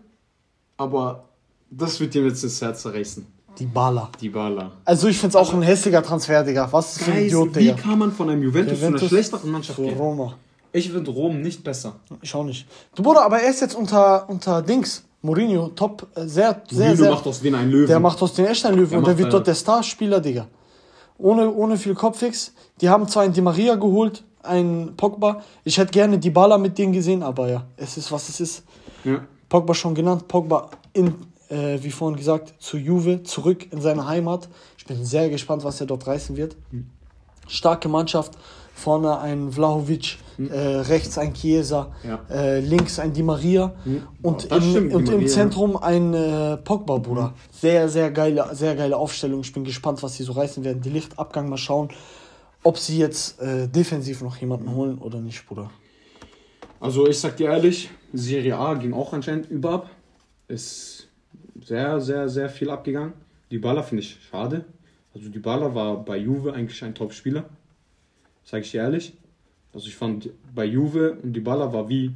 aber 0.76 1.24
das 1.70 2.00
wird 2.00 2.14
dir 2.14 2.24
jetzt 2.24 2.42
das 2.42 2.60
Herz 2.60 2.82
zerreißen. 2.82 3.26
Die 3.58 3.66
Bala. 3.66 4.10
Die 4.20 4.28
Bala. 4.28 4.72
Also 4.84 5.08
ich 5.08 5.18
finde 5.18 5.36
es 5.36 5.36
auch 5.36 5.52
ein 5.52 5.62
hässlicher 5.62 6.02
Transfer, 6.02 6.44
Digga. 6.44 6.68
Was 6.70 6.96
ist 6.96 7.02
für 7.02 7.12
ein 7.12 7.24
Idiot, 7.24 7.54
Digga. 7.56 7.76
Wie 7.76 7.80
kann 7.80 7.98
man 7.98 8.12
von 8.12 8.30
einem 8.30 8.42
Juventus, 8.42 8.78
Juventus 8.78 9.00
zu 9.00 9.06
einer 9.06 9.08
schlechteren 9.22 9.50
Mannschaft 9.50 9.78
gehen? 9.78 9.96
Roma. 9.98 10.34
Ich 10.72 10.90
finde 10.90 11.10
Rom 11.10 11.40
nicht 11.40 11.64
besser. 11.64 11.96
Ich 12.22 12.34
auch 12.34 12.44
nicht. 12.44 12.66
Du 12.94 13.02
Bruder, 13.02 13.22
aber 13.22 13.40
er 13.40 13.50
ist 13.50 13.60
jetzt 13.60 13.74
unter, 13.74 14.28
unter 14.28 14.62
Dings. 14.62 15.02
Mourinho, 15.22 15.68
top, 15.68 16.06
äh, 16.14 16.26
sehr, 16.26 16.62
sehr, 16.70 16.86
Mourinho 16.86 16.96
sehr. 16.96 17.10
macht 17.10 17.26
aus 17.26 17.40
denen 17.40 17.56
einen 17.56 17.70
Löwen. 17.70 17.86
Der 17.86 18.00
macht 18.00 18.22
aus 18.22 18.34
denen 18.34 18.48
echt 18.48 18.64
einen 18.64 18.76
Löwen. 18.76 18.90
Der 18.90 18.98
und 18.98 19.06
der 19.06 19.18
wird 19.18 19.32
dort 19.32 19.46
der 19.46 19.54
Starspieler, 19.54 20.20
Digga. 20.20 20.46
Ohne, 21.18 21.52
ohne 21.52 21.76
viel 21.76 21.94
Kopfwix. 21.94 22.52
Die 22.80 22.88
haben 22.88 23.08
zwar 23.08 23.24
einen 23.24 23.32
Di 23.32 23.40
Maria 23.40 23.74
geholt, 23.74 24.22
einen 24.42 24.96
Pogba. 24.96 25.42
Ich 25.64 25.76
hätte 25.78 25.90
gerne 25.90 26.18
die 26.18 26.30
Baller 26.30 26.58
mit 26.58 26.78
denen 26.78 26.92
gesehen, 26.92 27.22
aber 27.22 27.48
ja, 27.48 27.66
es 27.76 27.96
ist, 27.96 28.12
was 28.12 28.28
es 28.28 28.40
ist. 28.40 28.62
Ja. 29.04 29.24
Pogba 29.48 29.74
schon 29.74 29.94
genannt. 29.94 30.28
Pogba 30.28 30.70
in, 30.92 31.14
äh, 31.48 31.78
wie 31.82 31.90
vorhin 31.90 32.16
gesagt, 32.16 32.54
zu 32.60 32.76
Juve, 32.76 33.24
zurück 33.24 33.66
in 33.72 33.80
seine 33.80 34.06
Heimat. 34.06 34.48
Ich 34.76 34.86
bin 34.86 35.04
sehr 35.04 35.28
gespannt, 35.28 35.64
was 35.64 35.80
er 35.80 35.86
dort 35.86 36.06
reißen 36.06 36.36
wird. 36.36 36.54
Mhm. 36.70 36.86
Starke 37.48 37.88
Mannschaft. 37.88 38.38
Vorne 38.78 39.18
ein 39.18 39.50
Vlahovic, 39.50 40.18
mhm. 40.38 40.50
äh, 40.50 40.58
rechts 40.58 41.18
ein 41.18 41.34
Chiesa, 41.34 41.92
ja. 42.04 42.20
äh, 42.30 42.60
links 42.60 43.00
ein 43.00 43.12
Di 43.12 43.24
Maria 43.24 43.74
mhm. 43.84 44.02
und, 44.22 44.44
in, 44.44 44.62
stimmt, 44.62 44.94
und 44.94 45.08
im 45.08 45.26
Zentrum 45.26 45.76
ein 45.76 46.14
äh, 46.14 46.56
Pogba, 46.58 46.98
Bruder. 46.98 47.28
Mhm. 47.28 47.32
Sehr, 47.50 47.88
sehr 47.88 48.10
geile, 48.12 48.46
sehr 48.52 48.76
geile 48.76 48.96
Aufstellung. 48.96 49.40
Ich 49.40 49.52
bin 49.52 49.64
gespannt, 49.64 50.00
was 50.04 50.14
sie 50.14 50.22
so 50.22 50.32
reißen 50.32 50.62
werden. 50.62 50.80
Die 50.80 50.90
Lichtabgang 50.90 51.48
mal 51.48 51.56
schauen, 51.56 51.88
ob 52.62 52.78
sie 52.78 52.98
jetzt 52.98 53.40
äh, 53.40 53.66
defensiv 53.66 54.22
noch 54.22 54.36
jemanden 54.36 54.72
holen 54.72 54.98
oder 54.98 55.20
nicht, 55.20 55.44
Bruder. 55.46 55.70
Also 56.78 57.08
ich 57.08 57.18
sag 57.18 57.36
dir 57.36 57.48
ehrlich, 57.48 57.90
Serie 58.12 58.56
A 58.56 58.74
ging 58.74 58.92
auch 58.94 59.12
anscheinend 59.12 59.50
überab. 59.50 59.90
Ist 60.46 61.08
sehr, 61.64 62.00
sehr, 62.00 62.28
sehr 62.28 62.48
viel 62.48 62.70
abgegangen. 62.70 63.12
Die 63.50 63.58
Baller 63.58 63.82
finde 63.82 64.04
ich 64.04 64.18
schade. 64.30 64.64
Also 65.14 65.28
die 65.30 65.40
Baller 65.40 65.74
war 65.74 66.04
bei 66.04 66.16
Juve 66.16 66.52
eigentlich 66.52 66.82
ein 66.84 66.94
Top-Spieler. 66.94 67.44
Sag 68.50 68.62
ich 68.62 68.70
dir 68.70 68.80
ehrlich. 68.80 69.12
Also 69.74 69.88
ich 69.88 69.96
fand 69.96 70.30
bei 70.54 70.64
Juve 70.64 71.18
und 71.22 71.34
die 71.34 71.40
Baller 71.40 71.70
war 71.70 71.86
wie 71.90 72.14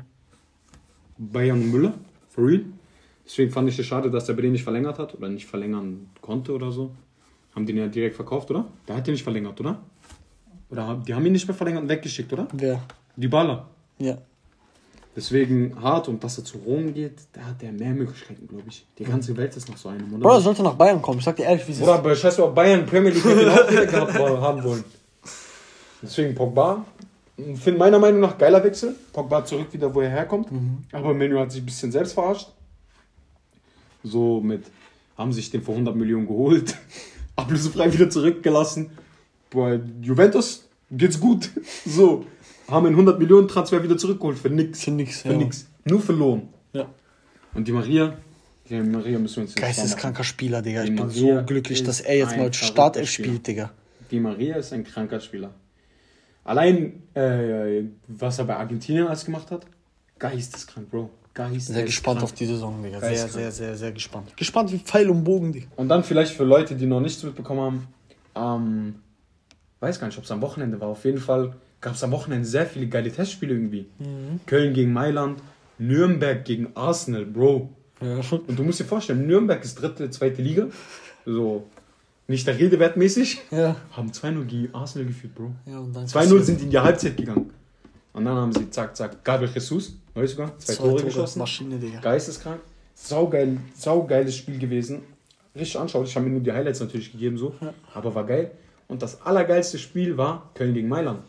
Bayern 1.18 1.60
und 1.60 1.70
Müller. 1.70 1.92
For 2.30 2.46
real. 2.46 2.64
Deswegen 3.26 3.50
fand 3.50 3.68
ich 3.68 3.78
es 3.78 3.84
schade, 3.84 4.10
dass 4.10 4.24
der 4.24 4.32
bei 4.32 4.40
denen 4.40 4.52
nicht 4.52 4.64
verlängert 4.64 4.98
hat 4.98 5.14
oder 5.14 5.28
nicht 5.28 5.44
verlängern 5.44 6.08
konnte 6.22 6.54
oder 6.54 6.72
so. 6.72 6.90
Haben 7.54 7.66
den 7.66 7.76
ja 7.76 7.86
direkt 7.86 8.16
verkauft, 8.16 8.50
oder? 8.50 8.64
Der 8.88 8.96
hat 8.96 9.06
den 9.06 9.12
nicht 9.12 9.24
verlängert, 9.24 9.60
oder? 9.60 9.82
Oder 10.70 11.02
die 11.06 11.12
haben 11.12 11.26
ihn 11.26 11.32
nicht 11.32 11.46
mehr 11.46 11.54
verlängert 11.54 11.82
und 11.82 11.90
weggeschickt, 11.90 12.32
oder? 12.32 12.48
Wer? 12.54 12.80
Die 13.14 13.28
Baller. 13.28 13.68
Ja. 13.98 14.16
Deswegen 15.14 15.76
hart 15.82 16.08
und 16.08 16.24
dass 16.24 16.38
er 16.38 16.44
zu 16.44 16.56
Rom 16.64 16.94
geht, 16.94 17.20
da 17.34 17.42
hat 17.42 17.62
er 17.62 17.72
mehr 17.72 17.92
Möglichkeiten, 17.92 18.48
glaube 18.48 18.64
ich. 18.68 18.86
Die 18.98 19.04
ganze 19.04 19.36
Welt 19.36 19.54
ist 19.54 19.68
noch 19.68 19.76
so 19.76 19.90
eine. 19.90 20.02
Bro, 20.04 20.30
er 20.30 20.40
sollte 20.40 20.62
nach 20.62 20.76
Bayern 20.76 21.02
kommen. 21.02 21.18
Ich 21.18 21.26
sag 21.26 21.36
dir 21.36 21.44
ehrlich, 21.44 21.68
wie 21.68 21.72
es 21.72 21.80
ist. 21.80 21.86
Oder 21.86 22.16
scheiße, 22.16 22.42
ob 22.42 22.54
Bayern 22.54 22.86
Premier 22.86 23.10
League 23.10 23.22
hätte 23.22 23.52
auch 23.52 23.70
wieder 23.70 23.84
gehabt 23.84 24.14
haben 24.14 24.64
wollen. 24.64 24.84
Deswegen 26.02 26.34
Pogba. 26.34 26.84
Finde 27.36 27.78
meiner 27.78 27.98
Meinung 27.98 28.20
nach 28.20 28.36
geiler 28.36 28.62
Wechsel. 28.62 28.94
Pogba 29.12 29.44
zurück 29.44 29.68
wieder, 29.72 29.94
wo 29.94 30.00
er 30.00 30.10
herkommt. 30.10 30.52
Mhm. 30.52 30.78
Aber 30.92 31.14
Menu 31.14 31.38
hat 31.38 31.50
sich 31.50 31.62
ein 31.62 31.66
bisschen 31.66 31.90
selbst 31.90 32.12
verarscht. 32.12 32.48
So 34.04 34.40
mit, 34.40 34.64
haben 35.16 35.32
sich 35.32 35.50
den 35.50 35.62
für 35.62 35.72
100 35.72 35.94
Millionen 35.96 36.26
geholt. 36.26 36.76
Ablösefrei 37.36 37.92
wieder 37.92 38.10
zurückgelassen. 38.10 38.90
Bei 39.50 39.80
Juventus 40.00 40.68
geht's 40.90 41.18
gut. 41.18 41.50
So, 41.84 42.24
haben 42.68 42.86
einen 42.86 42.94
100 42.94 43.18
Millionen 43.18 43.48
Transfer 43.48 43.82
wieder 43.82 43.96
zurückgeholt 43.98 44.38
für 44.38 44.50
nix. 44.50 44.84
Für 44.84 44.90
nix, 44.90 45.22
Für 45.22 45.32
ja. 45.32 45.38
nix. 45.38 45.66
Nur 45.84 46.00
verloren. 46.00 46.48
Ja. 46.72 46.86
Und 47.54 47.66
die 47.66 47.72
Maria, 47.72 48.16
die 48.68 48.80
Maria 48.80 49.18
müssen 49.18 49.36
wir 49.36 49.42
uns 49.42 49.54
Geisteskranker 49.54 50.24
Spieler, 50.24 50.62
Digga. 50.62 50.82
Die 50.84 50.92
ich 50.92 50.98
Maria 50.98 51.34
bin 51.34 51.40
so 51.40 51.46
glücklich, 51.46 51.82
dass 51.82 52.00
er 52.00 52.16
jetzt 52.16 52.36
mal 52.36 52.52
Startelf 52.52 53.10
spielt, 53.10 53.46
Digga. 53.46 53.72
Die 54.10 54.20
Maria 54.20 54.56
ist 54.56 54.72
ein 54.72 54.84
kranker 54.84 55.20
Spieler. 55.20 55.52
Allein, 56.44 57.02
äh, 57.14 57.84
was 58.08 58.38
er 58.38 58.44
bei 58.46 58.56
Argentinien 58.56 59.06
alles 59.06 59.24
gemacht 59.24 59.50
hat, 59.50 59.66
geisteskrank, 60.18 60.90
Bro. 60.90 61.10
Geisteskrank. 61.34 61.76
Sehr 61.76 61.84
gespannt 61.84 62.22
auf 62.22 62.32
die 62.32 62.46
Saison, 62.46 62.82
Digga. 62.82 63.00
Sehr, 63.00 63.28
sehr, 63.28 63.50
sehr, 63.52 63.76
sehr 63.76 63.92
gespannt. 63.92 64.36
Gespannt 64.36 64.72
wie 64.72 64.78
Pfeil 64.78 65.08
und 65.08 65.24
Bogen, 65.24 65.52
Digga. 65.52 65.66
Und 65.76 65.88
dann 65.88 66.04
vielleicht 66.04 66.34
für 66.34 66.44
Leute, 66.44 66.74
die 66.74 66.86
noch 66.86 67.00
nichts 67.00 67.22
mitbekommen 67.22 67.60
haben, 67.60 67.88
ähm, 68.34 68.94
weiß 69.80 69.98
gar 69.98 70.06
nicht, 70.08 70.18
ob 70.18 70.24
es 70.24 70.30
am 70.30 70.40
Wochenende 70.40 70.80
war. 70.80 70.88
Auf 70.88 71.04
jeden 71.04 71.18
Fall 71.18 71.54
gab 71.80 71.94
es 71.94 72.04
am 72.04 72.12
Wochenende 72.12 72.46
sehr 72.46 72.66
viele 72.66 72.86
geile 72.86 73.10
Testspiele 73.10 73.54
irgendwie. 73.54 73.86
Mhm. 73.98 74.40
Köln 74.46 74.74
gegen 74.74 74.92
Mailand, 74.92 75.40
Nürnberg 75.78 76.44
gegen 76.44 76.68
Arsenal, 76.74 77.24
Bro. 77.24 77.70
Ja. 78.00 78.20
Und 78.30 78.58
du 78.58 78.62
musst 78.64 78.80
dir 78.80 78.84
vorstellen, 78.84 79.26
Nürnberg 79.26 79.62
ist 79.62 79.80
dritte, 79.80 80.10
zweite 80.10 80.42
Liga. 80.42 80.66
So, 81.24 81.66
nicht 82.32 82.46
der 82.46 82.58
Rede 82.58 82.78
wertmäßig. 82.78 83.42
Ja. 83.50 83.76
Haben 83.92 84.10
2-0 84.10 84.44
gegen 84.44 84.74
Arsenal 84.74 85.06
geführt, 85.06 85.34
Bro. 85.34 85.52
Ja, 85.66 85.78
2-0 85.78 86.40
sind 86.40 86.62
in 86.62 86.70
die 86.70 86.78
Halbzeit 86.78 87.16
gegangen. 87.16 87.50
Und 88.12 88.24
dann 88.24 88.34
haben 88.34 88.52
sie, 88.52 88.68
zack, 88.70 88.96
zack, 88.96 89.24
Gabriel 89.24 89.50
Jesus, 89.52 89.94
sogar, 90.14 90.58
zwei, 90.58 90.74
zwei 90.74 90.74
Tore, 90.74 90.90
Tore 90.90 91.04
geschossen. 91.04 91.38
Maschine, 91.38 91.78
Digga. 91.78 92.00
Geisteskrank. 92.00 92.60
Saugeil, 92.94 93.58
saugeiles 93.74 94.36
Spiel 94.36 94.58
gewesen. 94.58 95.02
Richtig 95.54 95.78
anschaulich. 95.78 96.10
Ich 96.10 96.16
habe 96.16 96.26
mir 96.26 96.32
nur 96.32 96.42
die 96.42 96.52
Highlights 96.52 96.80
natürlich 96.80 97.12
gegeben, 97.12 97.36
so. 97.36 97.54
Ja. 97.60 97.72
Aber 97.94 98.14
war 98.14 98.24
geil. 98.26 98.50
Und 98.88 99.02
das 99.02 99.22
allergeilste 99.22 99.78
Spiel 99.78 100.16
war 100.16 100.50
Köln 100.54 100.74
gegen 100.74 100.88
Mailand. 100.88 101.20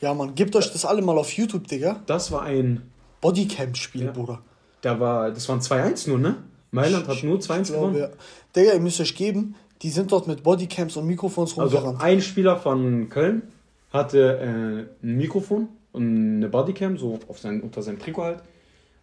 Ja, 0.00 0.14
man, 0.14 0.34
gebt 0.34 0.54
euch 0.54 0.72
das 0.72 0.84
alle 0.84 1.02
mal 1.02 1.18
auf 1.18 1.32
YouTube, 1.32 1.66
Digga. 1.66 2.00
Das 2.06 2.30
war 2.30 2.42
ein 2.42 2.82
Bodycam-Spiel, 3.20 4.04
ja. 4.04 4.12
Bruder. 4.12 4.40
Da 4.80 4.98
war, 5.00 5.30
das 5.30 5.48
waren 5.48 5.60
2-1 5.60 6.08
nur, 6.08 6.18
ne? 6.18 6.36
Mailand 6.70 7.08
hat 7.08 7.24
nur 7.24 7.38
2-1 7.38 7.72
gewonnen. 7.72 7.96
Ja. 7.96 8.08
Digga, 8.54 8.72
ihr 8.74 8.80
müsst 8.80 9.00
euch 9.00 9.16
geben, 9.16 9.54
die 9.82 9.90
sind 9.90 10.10
dort 10.12 10.26
mit 10.26 10.42
Bodycams 10.42 10.96
und 10.96 11.06
Mikrofons 11.06 11.58
also 11.58 11.76
rumgerannt. 11.76 12.00
Also 12.00 12.12
ein 12.12 12.20
Spieler 12.20 12.56
von 12.56 13.08
Köln 13.08 13.42
hatte 13.92 14.88
äh, 15.02 15.06
ein 15.06 15.16
Mikrofon 15.16 15.68
und 15.92 16.36
eine 16.36 16.48
Bodycam, 16.48 16.98
so 16.98 17.18
auf 17.28 17.38
sein, 17.38 17.60
unter 17.60 17.82
seinem 17.82 17.98
Trikot 17.98 18.22
halt. 18.22 18.42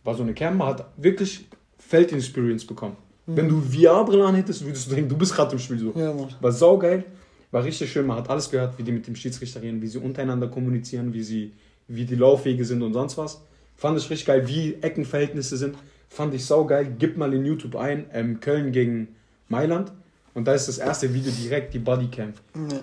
War 0.03 0.15
so 0.15 0.23
eine 0.23 0.33
Cam, 0.33 0.57
man 0.57 0.67
hat 0.67 0.85
wirklich 0.97 1.45
Feld-Experience 1.79 2.65
bekommen. 2.65 2.95
Mhm. 3.25 3.37
Wenn 3.37 3.49
du 3.49 3.61
VR-Brille 3.61 4.25
anhättest, 4.25 4.63
würdest 4.65 4.89
du 4.89 4.95
denken, 4.95 5.09
du 5.09 5.17
bist 5.17 5.33
gerade 5.33 5.53
im 5.53 5.59
Spiel 5.59 5.79
so. 5.79 5.93
Ja, 5.95 6.13
Mann. 6.13 6.29
War 6.39 6.51
saugeil. 6.51 7.03
War 7.51 7.63
richtig 7.63 7.91
schön, 7.91 8.05
man 8.05 8.17
hat 8.17 8.29
alles 8.29 8.51
gehört, 8.51 8.77
wie 8.77 8.83
die 8.83 8.91
mit 8.91 9.07
dem 9.07 9.15
Schiedsrichter 9.15 9.61
reden, 9.61 9.81
wie 9.81 9.87
sie 9.87 9.97
untereinander 9.97 10.47
kommunizieren, 10.47 11.13
wie, 11.13 11.23
sie, 11.23 11.53
wie 11.87 12.05
die 12.05 12.15
Laufwege 12.15 12.65
sind 12.65 12.81
und 12.81 12.93
sonst 12.93 13.17
was. 13.17 13.41
Fand 13.77 13.97
ich 13.97 14.09
richtig 14.09 14.27
geil, 14.27 14.47
wie 14.47 14.75
Eckenverhältnisse 14.81 15.57
sind. 15.57 15.75
Fand 16.09 16.33
ich 16.33 16.45
saugeil. 16.45 16.93
Gib 16.99 17.17
mal 17.17 17.33
in 17.33 17.45
YouTube 17.45 17.75
ein, 17.75 18.05
ähm, 18.13 18.39
Köln 18.39 18.71
gegen 18.71 19.15
Mailand. 19.47 19.91
Und 20.35 20.45
da 20.45 20.53
ist 20.53 20.67
das 20.67 20.77
erste 20.77 21.11
Video 21.11 21.31
direkt 21.31 21.73
die 21.73 21.79
Bodycam. 21.79 22.33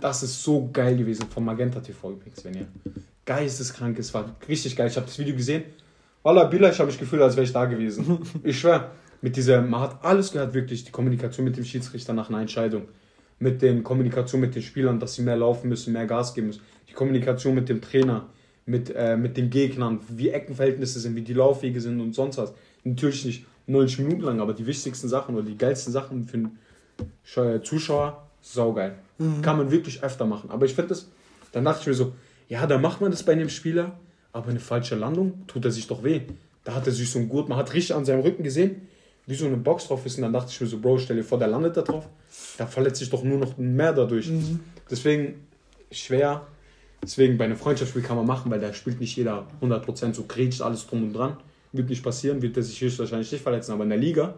Das 0.01 0.25
ist 0.25 0.43
so 0.43 0.69
geil 0.73 0.97
gewesen, 0.97 1.27
vom 1.33 1.45
Magenta 1.45 1.79
TV 1.81 2.11
übrigens, 2.11 2.45
wenn 2.45 2.55
ihr 2.55 2.67
geisteskrank 3.25 3.97
ist. 3.99 4.13
War 4.13 4.35
richtig 4.49 4.75
geil. 4.75 4.89
Ich 4.89 4.97
habe 4.97 5.07
das 5.07 5.19
Video 5.19 5.37
gesehen. 5.37 5.63
Wallah, 6.25 6.45
Billah, 6.45 6.71
ich 6.71 6.79
habe 6.79 6.89
mich 6.89 6.99
gefühlt, 6.99 7.23
als 7.23 7.37
wäre 7.37 7.45
ich 7.45 7.53
da 7.53 7.67
gewesen. 7.67 8.19
ich 8.43 8.59
schwör, 8.59 8.91
mit 9.21 9.37
dieser, 9.37 9.63
man 9.63 9.83
hat 9.83 10.05
alles 10.05 10.33
gehört, 10.33 10.55
wirklich, 10.55 10.85
die 10.85 10.91
Kommunikation 10.91 11.45
mit 11.45 11.57
dem 11.57 11.65
Schiedsrichter 11.65 12.13
nach 12.13 12.29
einer 12.29 12.41
Entscheidung 12.41 12.89
mit 13.43 13.61
der 13.61 13.83
Kommunikation 13.83 14.41
mit 14.41 14.55
den 14.55 14.63
Spielern, 14.63 15.01
dass 15.01 15.15
sie 15.15 15.23
mehr 15.23 15.37
laufen 15.37 15.69
müssen, 15.69 15.93
mehr 15.93 16.07
Gas 16.07 16.33
geben 16.33 16.47
müssen. 16.47 16.63
Die 16.89 16.93
Kommunikation 16.93 17.55
mit 17.55 17.69
dem 17.69 17.81
Trainer, 17.81 18.29
mit, 18.67 18.95
äh, 18.95 19.17
mit 19.17 19.37
den 19.37 19.51
Gegnern, 19.51 19.99
wie 20.09 20.29
Eckenverhältnisse 20.29 21.01
sind, 21.01 21.17
wie 21.17 21.23
die 21.23 21.35
Laufwege 21.35 21.81
sind 21.81 22.01
und 22.01 22.15
sonst 22.15 22.39
was. 22.39 22.55
Natürlich 22.85 23.25
nicht 23.25 23.47
90 23.67 23.99
Minuten 23.99 24.23
lang, 24.23 24.41
aber 24.41 24.55
die 24.55 24.65
wichtigsten 24.65 25.09
Sachen 25.09 25.35
oder 25.35 25.45
die 25.45 25.59
geilsten 25.59 25.93
Sachen 25.93 26.25
für 26.25 26.37
einen 26.37 26.59
Zuschauer, 27.25 28.29
saugeil. 28.41 28.95
Mhm. 29.19 29.43
Kann 29.43 29.57
man 29.57 29.71
wirklich 29.71 30.03
öfter 30.03 30.27
machen. 30.27 30.51
Aber 30.51 30.67
ich 30.67 30.75
finde 30.75 30.91
das, 30.91 31.09
dann 31.53 31.65
dachte 31.65 31.81
ich 31.83 31.87
mir 31.87 31.95
so, 31.95 32.13
ja, 32.49 32.67
da 32.67 32.79
macht 32.79 33.01
man 33.01 33.11
das 33.11 33.23
bei 33.23 33.33
einem 33.33 33.49
Spieler, 33.49 33.99
aber 34.33 34.49
eine 34.49 34.61
falsche 34.61 34.95
Landung 34.95 35.47
tut 35.47 35.65
er 35.65 35.71
sich 35.71 35.87
doch 35.87 36.03
weh. 36.03 36.23
Da 36.65 36.75
hat 36.75 36.87
er 36.87 36.93
sich 36.93 37.11
so 37.11 37.19
ein 37.19 37.29
Gurt, 37.29 37.49
man 37.49 37.59
hat 37.59 37.73
richtig 37.73 37.95
an 37.95 38.05
seinem 38.05 38.21
Rücken 38.21 38.43
gesehen, 38.43 38.89
wie 39.27 39.35
so 39.35 39.47
eine 39.47 39.57
Box 39.57 39.89
drauf 39.89 40.05
ist. 40.07 40.17
Und 40.17 40.23
dann 40.23 40.33
dachte 40.33 40.51
ich 40.51 40.61
mir 40.61 40.67
so, 40.67 40.79
Bro, 40.79 40.99
stell 40.99 41.17
dir 41.17 41.25
vor, 41.25 41.39
der 41.39 41.49
landet 41.49 41.77
da 41.77 41.83
drauf. 41.83 42.09
Da 42.59 42.67
verletzt 42.67 42.99
sich 42.99 43.11
doch 43.11 43.23
nur 43.23 43.39
noch 43.39 43.57
mehr 43.59 43.93
dadurch. 43.93 44.29
Mhm. 44.29 44.61
Deswegen 44.91 45.47
schwer. 45.91 46.47
Deswegen 47.03 47.37
bei 47.37 47.45
einem 47.45 47.57
Freundschaftsspiel 47.57 48.03
kann 48.03 48.17
man 48.17 48.27
machen, 48.27 48.51
weil 48.51 48.61
da 48.61 48.73
spielt 48.73 49.01
nicht 49.01 49.17
jeder 49.17 49.47
100% 49.61 50.15
so 50.15 50.23
kretscht 50.25 50.63
alles 50.63 50.87
drum 50.87 51.03
und 51.05 51.13
dran. 51.13 51.37
Wird 51.73 51.89
nicht 51.89 52.03
passieren, 52.03 52.43
wird 52.43 52.57
er 52.57 52.63
sich 52.63 52.81
höchstwahrscheinlich 52.81 53.33
nicht 53.33 53.43
verletzen. 53.43 53.73
Aber 53.73 53.83
in 53.85 53.91
der 53.91 53.99
Liga, 53.99 54.35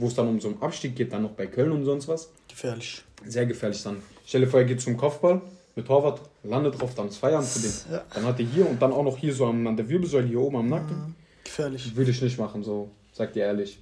wo 0.00 0.06
es 0.06 0.14
dann 0.14 0.26
um 0.28 0.40
so 0.40 0.48
einen 0.48 0.60
Abstieg 0.62 0.96
geht, 0.96 1.12
dann 1.12 1.22
noch 1.22 1.30
bei 1.32 1.46
Köln 1.46 1.70
und 1.72 1.84
sonst 1.84 2.08
was. 2.08 2.30
Gefährlich. 2.48 3.02
Sehr 3.26 3.46
gefährlich 3.46 3.82
dann. 3.82 4.02
Stell 4.26 4.40
dir 4.40 4.46
vor, 4.46 4.60
er 4.60 4.66
geht 4.66 4.80
zum 4.80 4.96
Kopfball, 4.96 5.40
mit 5.76 5.86
Torwart, 5.86 6.20
landet 6.42 6.80
drauf, 6.80 6.94
dann 6.94 7.08
ist 7.08 7.18
Feierabend 7.18 7.48
für 7.48 7.60
den. 7.60 7.72
Ja. 7.92 8.04
Dann 8.14 8.24
hat 8.24 8.40
er 8.40 8.46
hier 8.46 8.68
und 8.68 8.80
dann 8.80 8.92
auch 8.92 9.04
noch 9.04 9.16
hier 9.18 9.32
so 9.34 9.46
am, 9.46 9.66
an 9.66 9.76
der 9.76 9.88
Wirbelsäule, 9.88 10.26
hier 10.26 10.40
oben 10.40 10.56
am 10.56 10.68
Nacken. 10.68 11.14
Gefährlich. 11.44 11.94
Würde 11.94 12.10
ich 12.10 12.20
nicht 12.22 12.38
machen, 12.38 12.62
so, 12.64 12.90
sag 13.12 13.32
dir 13.34 13.44
ehrlich. 13.44 13.78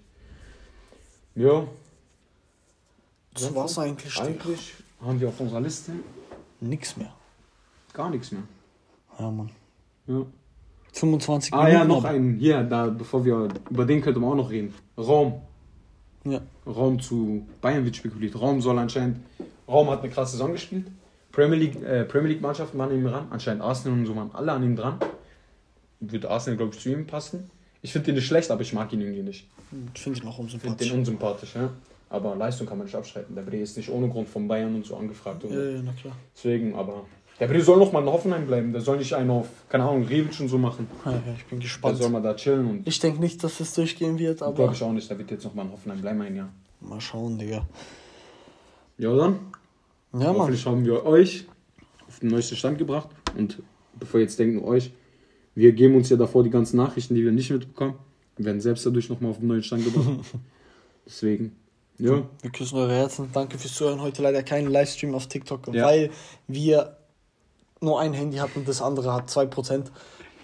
Ja. 1.34 1.66
Das 3.34 3.54
war's 3.54 3.78
eigentlich. 3.78 4.18
Eigentlich 4.20 4.74
haben 5.00 5.20
wir 5.20 5.28
auf 5.28 5.38
unserer 5.40 5.60
Liste 5.60 5.92
Nix 6.60 6.96
mehr. 6.96 7.12
gar 7.92 8.10
nichts 8.10 8.32
mehr. 8.32 8.42
Ja, 9.18 9.30
Mann. 9.30 9.50
Ja. 10.08 10.26
25 10.92 11.52
Ah 11.52 11.68
ja, 11.68 11.78
Minuten. 11.84 11.88
noch 11.88 11.98
aber- 11.98 12.08
einen. 12.08 12.38
Hier, 12.38 12.62
da, 12.64 12.86
bevor 12.86 13.24
wir 13.24 13.48
über 13.70 13.84
den 13.84 14.00
könnte 14.00 14.18
man 14.18 14.30
auch 14.30 14.34
noch 14.34 14.50
reden. 14.50 14.74
Raum. 14.96 15.40
Ja. 16.30 16.40
Raum 16.66 17.00
zu 17.00 17.46
Bayern 17.60 17.84
wird 17.84 17.96
spekuliert. 17.96 18.40
Raum 18.40 18.60
soll 18.60 18.78
anscheinend. 18.78 19.18
Raum 19.66 19.90
hat 19.90 20.02
eine 20.02 20.10
krasse 20.10 20.32
Saison 20.32 20.52
gespielt. 20.52 20.86
Premier 21.32 21.56
League, 21.56 21.82
äh, 21.82 22.04
Premier 22.04 22.28
League 22.30 22.40
Mannschaften 22.40 22.78
waren 22.78 22.90
an 22.90 22.98
ihm 22.98 23.06
ran. 23.06 23.26
Anscheinend 23.30 23.62
Arsenal 23.62 23.98
und 23.98 24.06
so 24.06 24.16
waren 24.16 24.30
alle 24.34 24.52
an 24.52 24.62
ihm 24.62 24.76
dran. 24.76 24.98
Würde 26.00 26.30
Arsenal, 26.30 26.56
glaube 26.56 26.74
ich, 26.74 26.80
zu 26.80 26.90
ihm 26.90 27.06
passen. 27.06 27.50
Ich 27.82 27.92
finde 27.92 28.06
den 28.06 28.14
nicht 28.16 28.26
schlecht, 28.26 28.50
aber 28.50 28.62
ich 28.62 28.72
mag 28.72 28.92
ihn 28.92 29.00
irgendwie 29.00 29.22
nicht. 29.22 29.46
Ich 29.94 30.00
finde 30.00 30.20
ihn 30.20 30.26
auch 30.28 30.38
Ich 30.38 30.50
finde 30.50 30.66
unsympathisch. 30.68 30.88
den 30.88 30.98
unsympathisch, 30.98 31.54
ja. 31.54 31.70
Aber 32.10 32.34
Leistung 32.34 32.66
kann 32.66 32.78
man 32.78 32.86
nicht 32.86 32.96
abstreiten. 32.96 33.34
Der 33.34 33.42
Bre 33.42 33.58
ist 33.58 33.76
nicht 33.76 33.90
ohne 33.90 34.08
Grund 34.08 34.28
von 34.28 34.48
Bayern 34.48 34.74
und 34.74 34.86
so 34.86 34.96
angefragt. 34.96 35.44
Ja, 35.44 35.50
ja, 35.50 35.82
na 35.84 35.92
klar. 35.92 36.16
Deswegen, 36.34 36.74
aber. 36.74 37.04
Der 37.40 37.46
Bre 37.46 37.60
soll 37.60 37.78
noch 37.78 37.92
mal 37.92 38.00
in 38.02 38.08
Hoffenheim 38.08 38.46
bleiben. 38.46 38.72
Der 38.72 38.80
soll 38.80 38.98
nicht 38.98 39.12
einen 39.14 39.30
auf, 39.30 39.46
keine 39.68 39.84
Ahnung, 39.84 40.04
Rebic 40.06 40.38
und 40.40 40.48
so 40.48 40.58
machen. 40.58 40.88
Ja, 41.04 41.12
ich 41.36 41.44
bin 41.44 41.58
Der 41.60 41.66
gespannt. 41.68 41.98
soll 41.98 42.10
mal 42.10 42.20
da 42.22 42.34
chillen 42.34 42.66
und. 42.66 42.88
Ich 42.88 42.98
denke 42.98 43.20
nicht, 43.20 43.42
dass 43.44 43.60
es 43.60 43.72
durchgehen 43.74 44.18
wird, 44.18 44.38
Glaube 44.38 44.62
aber 44.64 44.72
ich 44.72 44.82
auch 44.82 44.92
nicht. 44.92 45.08
Der 45.08 45.18
wird 45.18 45.30
jetzt 45.30 45.44
noch 45.44 45.54
mal 45.54 45.62
in 45.66 45.72
Hoffenheim 45.72 46.00
bleiben 46.00 46.20
ein 46.22 46.34
Jahr. 46.36 46.48
mal 46.80 47.00
schauen, 47.00 47.38
Digga. 47.38 47.66
Ja, 48.98 49.14
dann. 49.14 49.38
Ja, 50.12 50.18
Mann. 50.18 50.36
Hoffentlich 50.36 50.66
haben 50.66 50.84
wir 50.84 51.04
euch 51.04 51.46
auf 52.08 52.18
den 52.18 52.30
neuesten 52.30 52.56
Stand 52.56 52.78
gebracht. 52.78 53.08
Und 53.36 53.62
bevor 53.98 54.18
ihr 54.20 54.24
jetzt 54.24 54.38
denkt, 54.38 54.54
nur 54.56 54.64
euch, 54.64 54.92
wir 55.54 55.72
geben 55.72 55.94
uns 55.96 56.08
ja 56.08 56.16
davor 56.16 56.42
die 56.42 56.50
ganzen 56.50 56.76
Nachrichten, 56.76 57.14
die 57.14 57.24
wir 57.24 57.30
nicht 57.32 57.50
mitbekommen. 57.50 57.94
Wir 58.36 58.46
werden 58.46 58.60
selbst 58.60 58.84
dadurch 58.86 59.08
nochmal 59.08 59.30
auf 59.32 59.38
den 59.38 59.48
neuen 59.48 59.62
Stand 59.62 59.84
gebracht. 59.84 60.06
Deswegen, 61.06 61.56
ja. 61.98 62.22
Wir 62.42 62.50
küssen 62.50 62.76
eure 62.78 62.94
Herzen. 62.94 63.28
Danke 63.32 63.58
fürs 63.58 63.74
Zuhören. 63.74 64.00
Heute 64.00 64.22
leider 64.22 64.42
kein 64.42 64.66
Livestream 64.70 65.14
auf 65.14 65.26
TikTok, 65.26 65.72
Ja. 65.74 65.84
weil 65.86 66.10
wir 66.46 66.96
nur 67.80 68.00
ein 68.00 68.12
Handy 68.12 68.38
hatten 68.38 68.60
und 68.60 68.68
das 68.68 68.82
andere 68.82 69.12
hat 69.12 69.28
2%. 69.28 69.84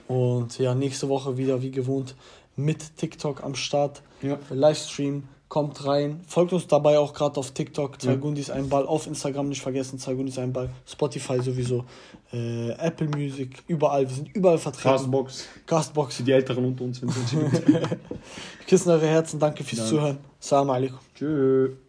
Und 0.09 0.59
ja, 0.59 0.75
nächste 0.75 1.09
Woche 1.09 1.37
wieder 1.37 1.63
wie 1.63 1.71
gewohnt 1.71 2.15
mit 2.57 2.97
TikTok 2.97 3.43
am 3.43 3.55
Start. 3.55 4.03
Ja. 4.23 4.39
Livestream, 4.51 5.25
kommt 5.49 5.87
rein. 5.87 6.21
Folgt 6.27 6.53
uns 6.53 6.67
dabei 6.67 6.99
auch 6.99 7.13
gerade 7.13 7.39
auf 7.39 7.53
TikTok. 7.53 8.01
Zwei 8.01 8.13
Ja. 8.13 8.17
Gundis, 8.17 8.51
ein 8.51 8.69
Ball. 8.69 8.87
Auf 8.87 9.07
Instagram 9.07 9.49
nicht 9.49 9.63
vergessen. 9.63 10.01
Zwei 10.01 10.15
Gundis, 10.15 10.37
ein 10.39 10.53
Ball. 10.53 10.69
Spotify 10.85 11.41
sowieso. 11.41 11.85
Äh, 12.33 12.71
Apple 12.73 13.09
Music. 13.09 13.63
Überall. 13.69 14.09
Wir 14.09 14.17
sind 14.17 14.35
überall 14.35 14.59
vertreten. 14.59 14.97
Castbox. 14.97 15.45
Castbox. 15.67 16.17
Für 16.17 16.23
die 16.25 16.33
Älteren 16.33 16.65
unter 16.65 16.83
uns, 16.83 17.01
wenn 17.01 17.09
gibt. 17.09 17.69
Wir 17.69 17.99
küssen 18.67 18.91
eure 18.91 19.07
Herzen. 19.07 19.39
Danke 19.39 19.63
fürs 19.63 19.79
Danke. 19.83 19.95
Zuhören. 19.95 20.19
Salam 20.41 20.71
alaikum. 20.71 20.99
Tschüss. 21.15 21.84